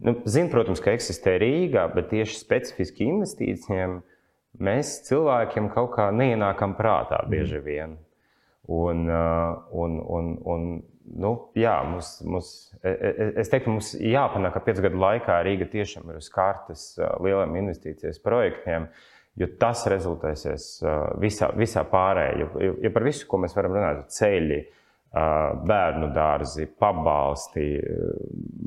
Nu, 0.03 0.17
zina, 0.27 0.49
protams, 0.51 0.81
ka 0.83 0.91
eksistē 0.91 1.37
Rīgā, 1.39 1.85
bet 1.93 2.09
tieši 2.11 2.35
specifiski 2.41 3.07
investīcijiem 3.07 4.01
mēs 4.59 4.97
cilvēkiem 5.07 5.69
kaut 5.71 5.93
kā 5.95 6.09
neienākam 6.11 6.75
prātā 6.75 7.21
bieži 7.31 7.61
vien. 7.63 7.95
Un, 8.65 9.05
un, 9.07 9.97
un, 10.17 10.29
un, 10.51 10.67
nu, 11.05 11.31
jā, 11.55 11.77
mums, 11.87 12.15
mums, 12.27 12.51
e, 12.81 12.91
e, 12.91 13.09
e, 13.11 13.27
es 13.43 13.51
teiktu, 13.53 13.71
mums 13.71 13.93
jāpanāk, 13.95 14.57
ka 14.57 14.63
piecu 14.65 14.87
gadu 14.87 14.99
laikā 14.99 15.37
Rīga 15.47 15.69
tiešām 15.71 16.11
ir 16.11 16.19
uz 16.19 16.27
kartes 16.33 16.87
lieliem 17.23 17.55
investīcijas 17.61 18.19
projektiem. 18.25 18.89
Uh, 18.89 19.14
jo 19.39 19.49
tas 19.59 19.83
rezultēsies 19.91 20.69
visā, 21.21 21.51
visā 21.57 21.83
pārējā. 21.91 22.39
Jo, 22.39 22.73
jo 22.85 22.91
par 22.95 23.05
visu, 23.07 23.27
ko 23.29 23.39
mēs 23.43 23.55
varam 23.57 23.75
runāt, 23.77 24.07
ceļi, 24.15 24.61
bērnu 25.15 26.09
dārzi, 26.11 26.65
pabalsti, 26.79 27.63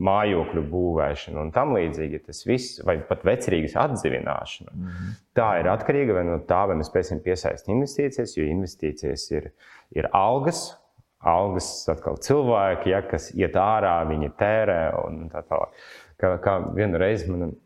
mājokļu 0.09 0.63
būvēšana 0.71 1.43
un 1.43 1.53
tam 1.53 1.75
līdzīgi. 1.77 2.23
Tas 2.25 2.41
viss, 2.49 2.81
vai 2.89 2.99
pat 3.05 3.25
vecrīgas 3.29 3.77
atdzīvināšana, 3.83 4.73
mm 4.73 4.87
-hmm. 4.87 5.19
tā 5.37 5.49
ir 5.61 5.69
atkarīga 5.75 6.25
no 6.25 6.39
tā, 6.49 6.65
vai 6.71 6.79
mēs 6.81 6.89
spēsim 6.89 7.21
piesaistīt 7.25 7.75
investīcijas, 7.75 8.37
jo 8.39 8.49
investīcijas 8.49 9.31
ir, 9.37 9.51
ir 9.97 10.09
algas. 10.13 10.71
Algas 11.19 11.67
atkal 11.91 12.17
cilvēki, 12.23 12.93
ja, 12.93 13.03
kas 13.03 13.33
iet 13.35 13.57
ārā, 13.59 14.07
viņi 14.07 14.29
tērē 14.39 14.83
un 15.05 15.25
tā 15.33 15.43
tālāk. 15.43 15.73
Kā, 16.19 16.37
kā 16.39 16.53
vienu 16.75 16.99
reizi 16.99 17.27
man 17.31 17.57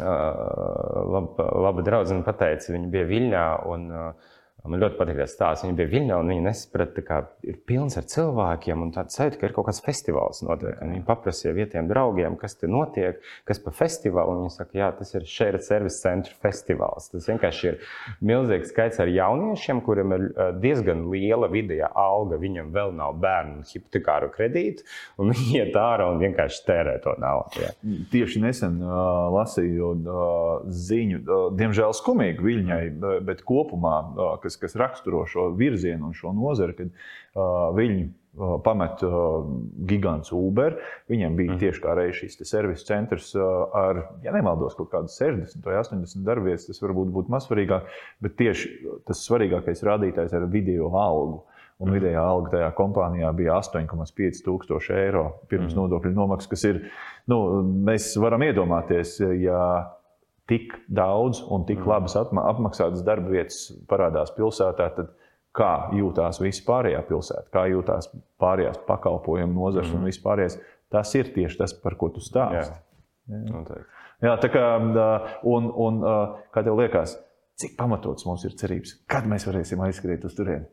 laba, 0.00 1.48
laba 1.66 1.84
draudzene 1.84 2.24
pateica, 2.24 2.72
viņa 2.72 2.92
bija 2.92 3.08
Viļņā. 3.10 3.46
Un, 3.72 3.90
uh, 3.92 4.38
Man 4.62 4.78
ļoti 4.78 4.94
patīk 4.94 5.18
tas 5.18 5.32
stāsts. 5.34 5.64
Viņa 5.66 5.74
bija 5.74 5.90
Viļņā 5.90 6.16
un 6.22 6.28
viņa 6.30 6.42
nesaprata, 6.44 7.02
ka 7.02 7.16
ir 7.42 7.56
pilns 7.66 7.96
ar 7.98 8.04
cilvēkiem 8.06 8.84
un 8.84 8.92
tāda 8.94 9.10
sajūta, 9.10 9.40
ka 9.40 9.48
ir 9.48 9.54
kaut 9.56 9.66
kāds 9.66 9.82
festivāls 9.82 10.42
notiek. 10.46 10.76
Viņa 10.78 11.02
paprasīja 11.08 11.54
vietējiem 11.56 11.88
draugiem, 11.90 12.36
kas 12.38 12.54
tur 12.60 12.70
notiek, 12.70 13.18
kas 13.48 13.58
pa 13.62 13.72
festivālu. 13.74 14.36
Viņa 14.38 14.52
saka, 14.54 14.78
jā, 14.78 14.90
tas 14.98 15.10
ir 15.18 15.26
Shared 15.26 15.66
Service 15.66 15.98
Center 15.98 16.36
festivāls. 16.44 17.08
Tas 17.10 17.26
vienkārši 17.32 17.68
ir 17.72 17.80
milzīgs 18.22 18.70
skaits 18.70 19.02
ar 19.02 19.10
jauniešiem, 19.10 19.80
kuriem 19.82 20.14
ir 20.14 20.28
eh, 20.30 20.52
diezgan 20.62 21.08
liela 21.10 21.50
vidējā 21.50 21.90
alga. 21.98 22.38
Viņam 22.42 22.70
vēl 22.76 22.94
nav 23.00 23.18
bērnu 23.22 23.66
hipotekāru 23.66 24.30
kredītu, 24.36 24.86
un 25.18 25.30
viņi 25.34 25.58
iet 25.58 25.80
ārā 25.80 26.06
un 26.12 26.22
vienkārši 26.22 26.62
tērē 26.70 26.94
to 27.02 27.16
naudu. 27.18 27.64
Jā. 27.64 27.72
Tieši 28.14 28.44
nesen 28.46 28.78
uh, 28.78 29.26
lasīju 29.34 29.90
uh, 29.98 30.70
ziņu, 30.70 31.22
uh, 31.26 31.44
diemžēl 31.58 31.98
skumīgu 31.98 32.46
Viļņai, 32.46 32.80
bet 33.26 33.42
kopumā, 33.48 33.98
uh, 34.06 34.32
kas 34.60 34.72
kas, 34.72 34.80
raksturo 34.80 35.26
šo 35.26 35.50
virzienu 35.56 36.06
un 36.06 36.14
šo 36.14 36.32
nozari, 36.32 36.74
kad 36.76 36.88
uh, 36.88 37.70
viņi 37.76 38.02
uh, 38.06 38.56
pamet 38.64 39.02
uh, 39.02 39.44
gigants 39.88 40.32
Uber. 40.32 40.78
Viņiem 41.12 41.36
bija 41.36 41.52
mm. 41.52 41.60
tieši 41.60 41.84
kā 41.84 41.94
reizes 41.98 42.36
šis 42.36 42.48
servisa 42.48 42.88
centrs 42.94 43.32
uh, 43.36 43.68
ar, 43.74 44.04
ja 44.24 44.34
nemaldos, 44.34 44.76
kaut 44.78 44.90
kādas 44.92 45.16
60 45.20 45.64
vai 45.66 45.78
80 45.80 46.26
darbvietas. 46.26 46.68
Tas 46.70 46.82
varbūt 46.82 47.12
būtu 47.14 47.32
mazsvarīgāk, 47.32 47.88
bet 48.24 48.36
tieši 48.40 48.74
tas 49.08 49.24
svarīgākais 49.28 49.84
rādītājs 49.86 50.36
ir 50.36 50.50
video 50.52 50.92
algu. 50.96 51.42
Un 51.82 51.88
mm. 51.88 51.96
vidējā 51.96 52.20
alga 52.22 52.52
tajā 52.52 52.68
kompānijā 52.78 53.32
bija 53.34 53.56
8,5 53.58 54.44
tūkstoši 54.46 54.92
eiro 55.00 55.24
pirms 55.50 55.72
mm. 55.72 55.80
nodokļu 55.80 56.12
nomaksas, 56.14 56.50
kas 56.52 56.62
ir, 56.68 56.78
nu, 57.32 57.38
mēs 57.88 58.12
varam 58.22 58.44
iedomāties, 58.46 59.16
ja 59.40 59.64
tik 60.52 60.76
daudz 60.92 61.40
un 61.48 61.64
tik 61.68 61.80
mm. 61.80 61.88
labas 61.88 62.18
apmaksātas 62.20 63.04
darba 63.06 63.32
vietas 63.32 63.64
parādās 63.88 64.34
pilsētā, 64.36 64.90
tad 64.98 65.10
kā 65.56 65.72
jūtās 65.96 66.40
visa 66.42 66.64
pārējā 66.68 67.00
pilsēta, 67.08 67.48
kā 67.52 67.64
jūtās 67.72 68.10
pārējās 68.40 68.80
pakalpojumu 68.88 69.56
nozars 69.56 69.90
mm. 69.90 69.98
un 69.98 70.08
vispārējais. 70.10 70.60
Tas 70.92 71.12
ir 71.16 71.32
tieši 71.32 71.62
tas, 71.62 71.72
par 71.80 71.96
ko 72.00 72.10
tu 72.12 72.20
stāsti. 72.20 72.68
Jā. 72.68 73.42
Jā. 73.48 73.82
Jā, 74.22 74.32
tā 74.38 74.48
kā, 74.52 74.64
un, 75.48 75.68
un 75.72 76.00
kā 76.54 76.62
tev 76.62 76.76
liekas, 76.78 77.16
cik 77.58 77.74
pamatots 77.78 78.26
mums 78.26 78.44
ir 78.46 78.54
cerības, 78.58 78.94
kad 79.10 79.26
mēs 79.30 79.46
varēsim 79.48 79.82
aizskriet 79.86 80.24
uz 80.28 80.36
turieni? 80.36 80.68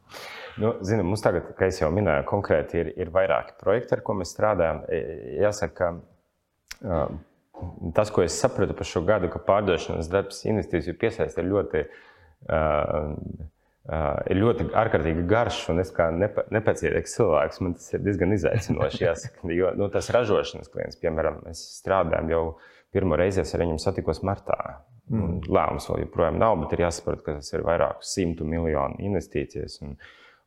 nu, 0.62 0.72
zinu, 0.86 1.04
mums 1.06 1.22
tagad, 1.24 1.52
kā 1.58 1.68
jau 1.74 1.90
minēju, 1.94 2.26
konkrēti 2.30 2.80
ir, 2.82 2.92
ir 3.04 3.12
vairāki 3.14 3.58
projekti, 3.60 3.96
ar 3.96 4.04
ko 4.06 4.16
mēs 4.20 4.32
strādājam. 4.34 4.82
Jāsaka, 5.40 5.92
tas, 7.96 8.10
ko 8.12 8.24
es 8.24 8.36
sapratu 8.40 8.76
par 8.76 8.88
šo 8.88 9.02
gadu, 9.06 9.30
ka 9.32 9.40
pārdošanas 9.46 10.10
darbs, 10.12 10.44
investīciju 10.48 10.96
piesaiste 11.00 11.42
ir 11.42 11.48
ļoti, 11.50 11.82
uh, 12.50 13.14
uh, 13.88 14.18
ir 14.30 14.40
ļoti 14.40 14.68
ārkārtīgi 14.82 15.26
garš. 15.30 15.62
Un 15.72 15.82
es 15.84 15.92
kā 15.96 16.10
nepa, 16.14 16.46
nepacietīgs 16.54 17.16
cilvēks, 17.18 17.62
man 17.64 17.76
tas 17.78 17.90
ir 17.96 18.04
diezgan 18.06 18.36
izaicinoši. 18.36 19.02
Jāsaka, 19.06 19.50
jo 19.56 19.72
nu, 19.78 19.90
tas 19.92 20.12
ražošanas 20.14 20.72
klients, 20.72 21.00
piemēram, 21.02 21.42
mēs 21.48 21.64
strādājam 21.80 22.30
jau 22.32 22.44
pirmo 22.94 23.18
reizi, 23.18 23.42
es 23.44 23.54
ar 23.54 23.64
viņiem 23.64 23.82
satikos 23.82 24.22
martā. 24.26 24.58
Mm. 25.10 25.40
Lēmums 25.50 25.88
vēl 25.90 26.04
joprojām 26.04 26.38
nav, 26.38 26.56
bet 26.62 26.76
ir 26.76 26.84
jāsaprot, 26.84 27.24
ka 27.26 27.40
tas 27.40 27.50
ir 27.54 27.66
vairāku 27.66 28.06
simtu 28.06 28.46
miljonu 28.48 29.00
investīcijas. 29.10 29.82
Un, 29.86 30.00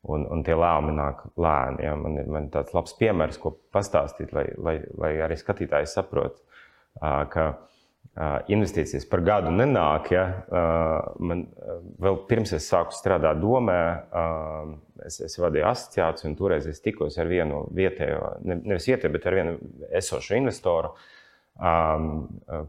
Un, 0.04 0.26
un 0.28 0.42
tie 0.44 0.52
lēmumi 0.52 0.92
nāk 0.98 1.22
lēni. 1.40 1.80
Ja. 1.80 1.94
Man 1.96 2.18
ir 2.20 2.26
man 2.28 2.50
tāds 2.52 2.74
labs 2.76 2.92
piemērs, 2.98 3.38
ko 3.40 3.54
pastāstīt, 3.72 4.34
lai, 4.36 4.42
lai, 4.60 4.74
lai 5.00 5.14
arī 5.24 5.38
skatītāji 5.40 5.88
saprotu 5.88 6.42
ka 7.00 7.46
investīcijas 8.52 9.06
par 9.10 9.24
gadu 9.26 9.50
nenāk. 9.54 10.12
Ja? 10.14 10.26
Man 11.18 11.46
vēl 12.02 12.20
pirms 12.28 12.54
es 12.56 12.68
sāku 12.70 12.94
strādāt 12.94 13.40
domē, 13.42 13.80
es, 15.06 15.18
es 15.26 15.34
vadīju 15.40 15.66
asociāciju, 15.70 16.30
un 16.30 16.38
toreiz 16.38 16.68
es 16.70 16.82
tikos 16.84 17.18
ar 17.18 17.30
vienu 17.30 17.64
vietējo, 17.74 18.36
nevis 18.44 18.88
vietējo, 18.90 19.12
bet 19.16 19.28
ar 19.28 19.38
vienu 19.40 19.58
esošu 20.02 20.38
investoru. 20.38 20.94
Um, 21.54 22.24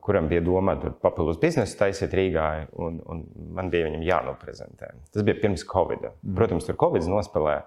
kuram 0.06 0.28
bija 0.30 0.44
domāta 0.46 0.92
papildus 1.02 1.40
biznesa 1.42 1.80
taisīt 1.80 2.12
Rīgā, 2.14 2.68
un, 2.78 3.00
un 3.10 3.24
man 3.58 3.72
bija 3.74 3.90
jānoprezentē. 4.06 4.92
Tas 5.10 5.26
bija 5.26 5.40
pirms 5.42 5.64
Covid. 5.66 6.04
Mm. 6.12 6.36
Protams, 6.38 6.68
tur 6.68 6.78
Covid 6.84 7.08
nospēlēja. 7.10 7.64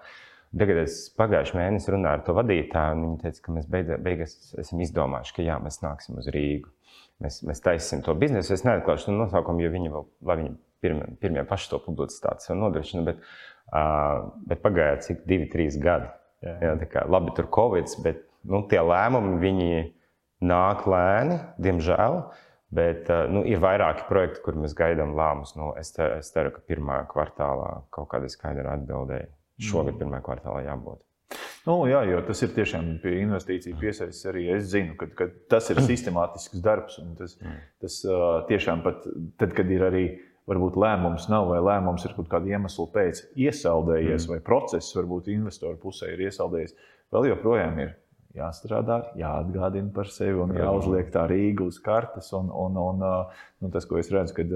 Tagad 0.49 0.79
es 0.81 0.95
pagājušajā 1.13 1.59
mēnesī 1.59 1.91
runāju 1.93 2.17
ar 2.17 2.21
to 2.25 2.33
vadītāju, 2.33 2.95
un 2.95 3.03
viņi 3.03 3.19
teica, 3.21 3.41
ka 3.45 3.53
mēs 3.53 3.67
beigās 3.69 4.33
esam 4.57 4.81
izdomājuši, 4.81 5.35
ka 5.35 5.45
jā, 5.45 5.57
mēs 5.61 5.77
nāksim 5.83 6.17
uz 6.17 6.29
Rīgu. 6.33 6.71
Mēs, 7.21 7.37
mēs 7.45 7.61
taisīsim 7.61 8.01
to 8.05 8.15
biznesu. 8.17 8.55
Es 8.55 8.65
neatklāšu 8.65 9.09
to 9.11 9.13
nosaukumu, 9.13 9.61
jo 9.61 9.69
viņi 9.75 9.93
vēl, 9.93 10.07
lai 10.25 10.37
viņi 10.39 10.51
pirmie, 10.81 11.05
pirmie 11.21 11.45
paši 11.45 11.69
to 11.75 11.81
publicitāti 11.83 12.47
sev 12.47 12.57
nodrošina, 12.57 13.05
bet, 13.11 13.21
uh, 13.69 14.31
bet 14.49 14.65
pagāja 14.65 14.97
cik 15.05 15.21
divi, 15.29 15.45
trīs 15.53 15.77
gadi. 15.83 16.09
Jā. 16.41 16.57
Jā, 16.63 16.75
kā, 16.89 17.05
labi, 17.11 17.35
tur 17.37 17.51
Covid, 17.53 17.93
bet 18.01 18.23
nu, 18.47 18.63
tie 18.71 18.81
lēmumi 18.81 19.37
viņi 19.43 19.71
nāk 20.49 20.87
lēni, 20.89 21.41
diemžēl. 21.61 22.23
Bet 22.73 23.09
nu, 23.33 23.41
ir 23.49 23.61
vairāki 23.61 24.03
projekti, 24.05 24.43
kur 24.45 24.57
mēs 24.57 24.75
gaidām 24.77 25.15
lēmumus. 25.17 25.55
Nu, 25.57 25.71
es, 25.77 25.89
te, 25.93 26.05
es 26.21 26.29
ceru, 26.33 26.53
ka 26.53 26.61
pirmā 26.69 27.01
kvartālā 27.09 27.83
kaut 27.93 28.11
kāda 28.11 28.29
skaidra 28.29 28.77
atbildēja 28.77 29.29
šogad 29.59 29.93
mm. 29.93 29.99
pirmajā 30.01 30.25
kvartālā 30.25 30.63
jābūt. 30.65 31.03
Nu, 31.67 31.75
jā, 31.85 31.99
jo 32.09 32.21
tas 32.25 32.39
ir 32.41 32.53
tiešām 32.55 32.87
pie 33.03 33.19
investīciju 33.21 33.77
piesaistes 33.77 34.25
arī. 34.31 34.47
Es 34.55 34.71
zinu, 34.71 34.95
ka, 34.97 35.09
ka 35.13 35.27
tas 35.51 35.69
ir 35.73 35.81
sistemātisks 35.89 36.63
darbs. 36.63 36.97
Tas, 37.19 37.35
mm. 37.43 37.61
tas 37.83 37.99
tiešām 38.49 38.83
pat 38.85 39.05
tad, 39.41 39.53
kad 39.57 39.69
ir 39.69 39.85
arī 39.89 40.03
varbūt 40.49 40.79
lēmums 40.81 41.27
nav, 41.29 41.51
vai 41.51 41.59
lēmums 41.61 42.07
ir 42.07 42.15
kaut 42.17 42.29
kāda 42.31 42.55
iemesla 42.55 42.87
pēc 42.95 43.21
iesaldējies, 43.37 44.25
mm. 44.25 44.31
vai 44.33 44.39
process 44.45 44.95
varbūt 44.97 45.29
investoru 45.35 45.77
pusē 45.83 46.15
ir 46.15 46.25
iesaldējies, 46.25 46.73
vēl 47.13 47.29
joprojām 47.35 47.83
ir 47.83 47.93
jāstrādā, 48.37 48.99
jāatgādina 49.19 49.91
par 49.93 50.09
sevi 50.13 50.37
un 50.41 50.53
jāuzliek 50.57 51.09
tā 51.13 51.25
Rīga 51.29 51.65
uz 51.65 51.79
kartes. 51.83 52.31
Un, 52.37 52.49
un, 52.53 52.77
un, 52.77 53.05
nu, 53.61 53.71
tas, 53.73 53.87
ko 53.89 53.99
es 54.01 54.11
redzu, 54.13 54.39
kad 54.39 54.53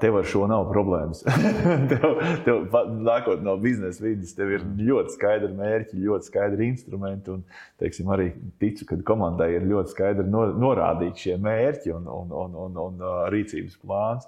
Tev 0.00 0.14
ar 0.16 0.24
šo 0.24 0.46
nav 0.48 0.70
problēmas. 0.70 1.18
tev, 1.90 2.04
tev, 2.46 2.76
nākot 3.04 3.42
no 3.44 3.58
biznesa 3.60 4.00
vidas, 4.00 4.30
tev 4.32 4.54
ir 4.56 4.62
ļoti 4.78 5.12
skaidri 5.12 5.50
mērķi, 5.58 5.98
ļoti 6.06 6.30
skaidri 6.30 6.70
instrumenti. 6.70 7.34
Un, 7.34 7.42
teiksim, 7.82 8.08
arī 8.14 8.30
ticu, 8.62 8.86
ka 8.88 8.96
komandai 9.10 9.50
ir 9.58 9.66
ļoti 9.68 9.92
skaidri 9.92 10.24
norādīti 10.32 11.26
šie 11.26 11.36
mērķi 11.44 11.92
un, 11.98 12.08
un, 12.08 12.32
un, 12.44 12.56
un, 12.64 12.80
un 12.86 13.04
rīcības 13.34 13.76
plāns. 13.82 14.24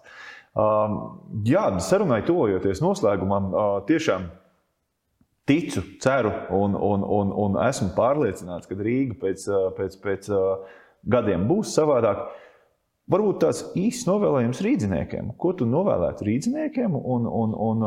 Um, 0.50 1.00
jā, 1.46 1.64
sarunai 1.88 2.20
tuvojoties 2.26 2.84
noslēgumam, 2.84 3.48
uh, 3.54 3.72
tiešām 3.88 4.28
ticu, 5.48 5.82
ceru 6.04 6.34
un, 6.52 6.76
un, 6.76 7.02
un, 7.16 7.32
un 7.46 7.58
esmu 7.64 7.90
pārliecināts, 7.96 8.68
ka 8.68 8.76
Rīga 8.76 9.16
pēc, 9.24 9.48
pēc, 9.78 9.96
pēc 10.04 10.30
gadiem 11.16 11.48
būs 11.48 11.72
savādāk. 11.74 12.28
Varbūt 13.10 13.40
tāds 13.42 13.64
īsts 13.78 14.06
novēlējums 14.06 14.60
rīzniekiem. 14.62 15.32
Ko 15.40 15.52
tu 15.58 15.66
novēlētu 15.66 16.26
rīzniekiem 16.28 16.94
un, 16.94 17.26
un, 17.26 17.54
un 17.58 17.86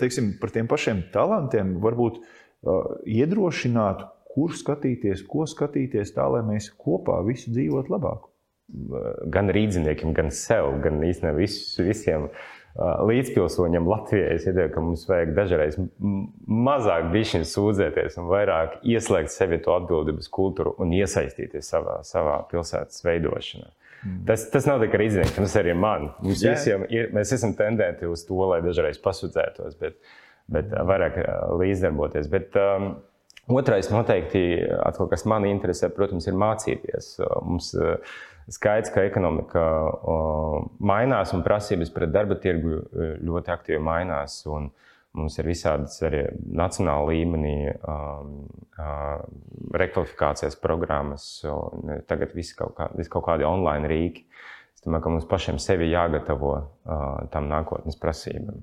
teiksim, 0.00 0.34
par 0.40 0.54
tiem 0.54 0.68
pašiem 0.70 1.04
talantiem? 1.12 1.74
Varbūt 1.84 2.22
iedrošinātu, 3.12 4.08
kur 4.32 4.56
skatīties, 4.56 5.24
ko 5.28 5.44
skatīties, 5.48 6.14
tā 6.16 6.26
lai 6.32 6.42
mēs 6.48 6.70
kopā 6.80 7.20
visi 7.26 7.52
dzīvotu 7.52 7.92
labāk. 7.92 8.24
Gan 9.32 9.52
rīzniekiem, 9.54 10.14
gan 10.16 10.32
sev, 10.34 10.72
gan 10.82 10.98
īstenībā 11.06 11.36
vis, 11.36 11.60
visiem 11.78 12.26
līdzpilsoņam 12.76 13.86
Latvijai. 13.88 14.34
Es 14.36 14.44
iedomājos, 14.48 14.72
ka 14.74 14.82
mums 14.84 15.06
vajag 15.08 15.32
dažreiz 15.36 15.78
mazāk 16.66 17.08
bišķiņu 17.14 17.48
sūdzēties 17.52 18.18
un 18.20 18.28
vairāk 18.32 18.80
ieslēgt 18.84 19.32
sevi 19.32 19.60
to 19.64 19.76
atbildības 19.76 20.28
kultūru 20.32 20.74
un 20.82 20.92
iesaistīties 20.96 21.72
savā, 21.72 22.00
savā 22.04 22.40
pilsētas 22.50 23.04
veidošanā. 23.06 23.70
Tas, 24.26 24.46
tas 24.52 24.68
nav 24.68 24.82
tikai 24.82 25.06
izdevies, 25.06 25.34
tas 25.36 25.56
arī 25.60 25.74
man. 25.78 26.10
Mums 26.22 26.44
yeah. 26.44 26.56
visiem 26.56 26.86
ir, 26.92 27.10
mēs 27.16 27.34
esam 27.36 27.54
tendenti 27.58 28.08
uz 28.10 28.24
to, 28.28 28.38
lai 28.50 28.60
dažreiz 28.64 28.98
pasūdzētos, 29.02 29.76
bet, 29.80 29.98
bet 30.52 30.72
vairāk 30.90 31.20
līdzdarboties. 31.60 32.30
Bet, 32.32 32.56
um, 32.60 32.96
otrais 33.56 33.90
noteikti, 33.92 34.46
atkal, 34.82 35.10
kas 35.12 35.26
man 35.30 35.46
interesē, 35.48 35.90
protams, 35.94 36.26
ir 36.30 36.38
mācīties. 36.38 37.12
Mums, 37.46 37.74
Skaidrs, 38.46 38.92
ka 38.94 39.02
ekonomika 39.02 39.60
mainās 40.78 41.32
un 41.34 41.40
prasības 41.42 41.88
pret 41.90 42.12
darba 42.14 42.36
tirgu 42.38 42.76
ļoti 43.26 43.50
aktīvi 43.50 43.80
mainās. 43.82 44.36
Un, 44.46 44.68
uh, 44.70 44.86
Mums 45.16 45.38
ir 45.40 45.48
visādas 45.48 45.96
arī 46.04 46.22
nacionāla 46.60 47.08
līmenī 47.08 47.54
um, 47.72 48.34
uh, 48.76 49.22
rekvalifikācijas 49.80 50.58
programmas, 50.60 51.24
un 51.48 52.02
tagad 52.08 52.34
viss 52.36 52.52
kaut, 52.58 52.74
kā, 52.76 52.90
viss 52.98 53.12
kaut 53.12 53.24
kādi 53.28 53.46
online 53.48 53.88
rīki. 53.88 54.26
Es 54.76 54.84
domāju, 54.84 55.06
ka 55.06 55.14
mums 55.14 55.28
pašiem 55.30 55.60
sevi 55.62 55.88
jāgatavo 55.88 56.52
uh, 56.58 57.06
tam 57.32 57.48
nākotnes 57.48 57.96
prasībām. 58.02 58.60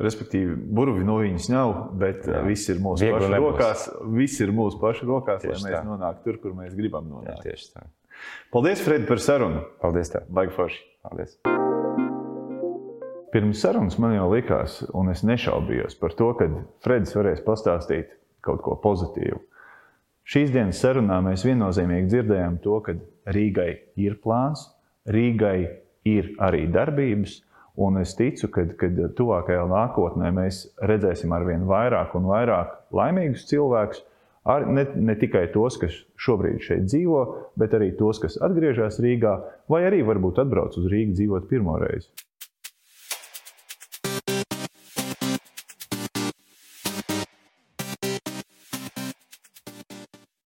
Respektīvi, 0.00 0.54
burbuļi 0.56 1.04
no 1.04 1.18
viņas 1.20 1.48
nav, 1.52 1.74
bet 2.00 2.24
Jā. 2.24 2.40
viss 2.46 2.70
ir 2.70 2.78
mūsu 2.80 3.04
Viegli 3.04 3.18
pašu 3.18 3.32
nebūs. 3.34 3.48
rokās. 3.52 3.86
Viss 4.14 4.40
ir 4.44 4.54
mūsu 4.54 4.80
pašu 4.80 5.08
rokās, 5.10 5.42
tieši 5.42 5.64
lai 5.66 5.72
mēs 5.72 5.78
tā. 5.80 5.84
nonāktu 5.90 6.24
tur, 6.28 6.40
kur 6.44 6.56
mēs 6.56 6.76
gribam 6.78 7.10
nonākt. 7.10 7.42
Jā, 7.42 7.50
tieši 7.50 7.72
tā. 7.74 7.88
Paldies, 8.54 8.80
Fred, 8.82 9.08
par 9.10 9.20
sarunu. 9.22 9.66
Paldies! 9.82 10.14
Baigi 10.30 10.54
forši! 10.56 10.84
Paldies! 11.04 11.36
Pirms 13.28 13.60
sarunas 13.60 13.98
man 14.00 14.14
jau 14.14 14.30
likās, 14.32 14.78
un 14.96 15.10
es 15.12 15.20
nešaubījos 15.26 15.98
par 16.00 16.14
to, 16.16 16.30
ka 16.38 16.46
Fredis 16.84 17.12
varēs 17.12 17.42
pastāstīt 17.44 18.14
kaut 18.44 18.62
ko 18.64 18.76
pozitīvu. 18.80 19.42
Šīs 20.28 20.52
dienas 20.54 20.80
sarunā 20.80 21.18
mēs 21.24 21.44
viennozīmīgi 21.44 22.08
dzirdējām 22.08 22.56
to, 22.64 22.78
ka 22.86 22.94
Rīgai 23.28 23.68
ir 24.00 24.16
plāns, 24.24 24.62
Rīgai 25.12 25.58
ir 26.08 26.30
arī 26.40 26.62
darbības, 26.72 27.34
un 27.76 28.00
es 28.00 28.14
ticu, 28.16 28.48
ka 28.48 28.64
tuvākajā 29.18 29.66
nākotnē 29.74 30.30
mēs 30.36 30.62
redzēsim 30.88 31.32
ar 31.36 31.44
vien 31.48 31.66
vairāk 31.68 32.16
un 32.16 32.30
vairāk 32.30 32.72
laimīgus 32.96 33.44
cilvēkus, 33.50 34.00
ar, 34.48 34.64
ne, 34.72 34.86
ne 34.96 35.18
tikai 35.20 35.50
tos, 35.52 35.76
kas 35.80 36.00
šobrīd 36.16 36.64
šeit 36.64 36.88
dzīvo, 36.88 37.26
bet 37.60 37.76
arī 37.76 37.92
tos, 38.00 38.22
kas 38.24 38.40
atgriežas 38.40 39.02
Rīgā, 39.04 39.36
vai 39.68 39.84
arī 39.90 40.00
varbūt 40.08 40.40
atbrauc 40.46 40.80
uz 40.80 40.88
Rīgā 40.88 41.16
dzīvot 41.20 41.48
pirmo 41.52 41.76
reizi. 41.84 42.08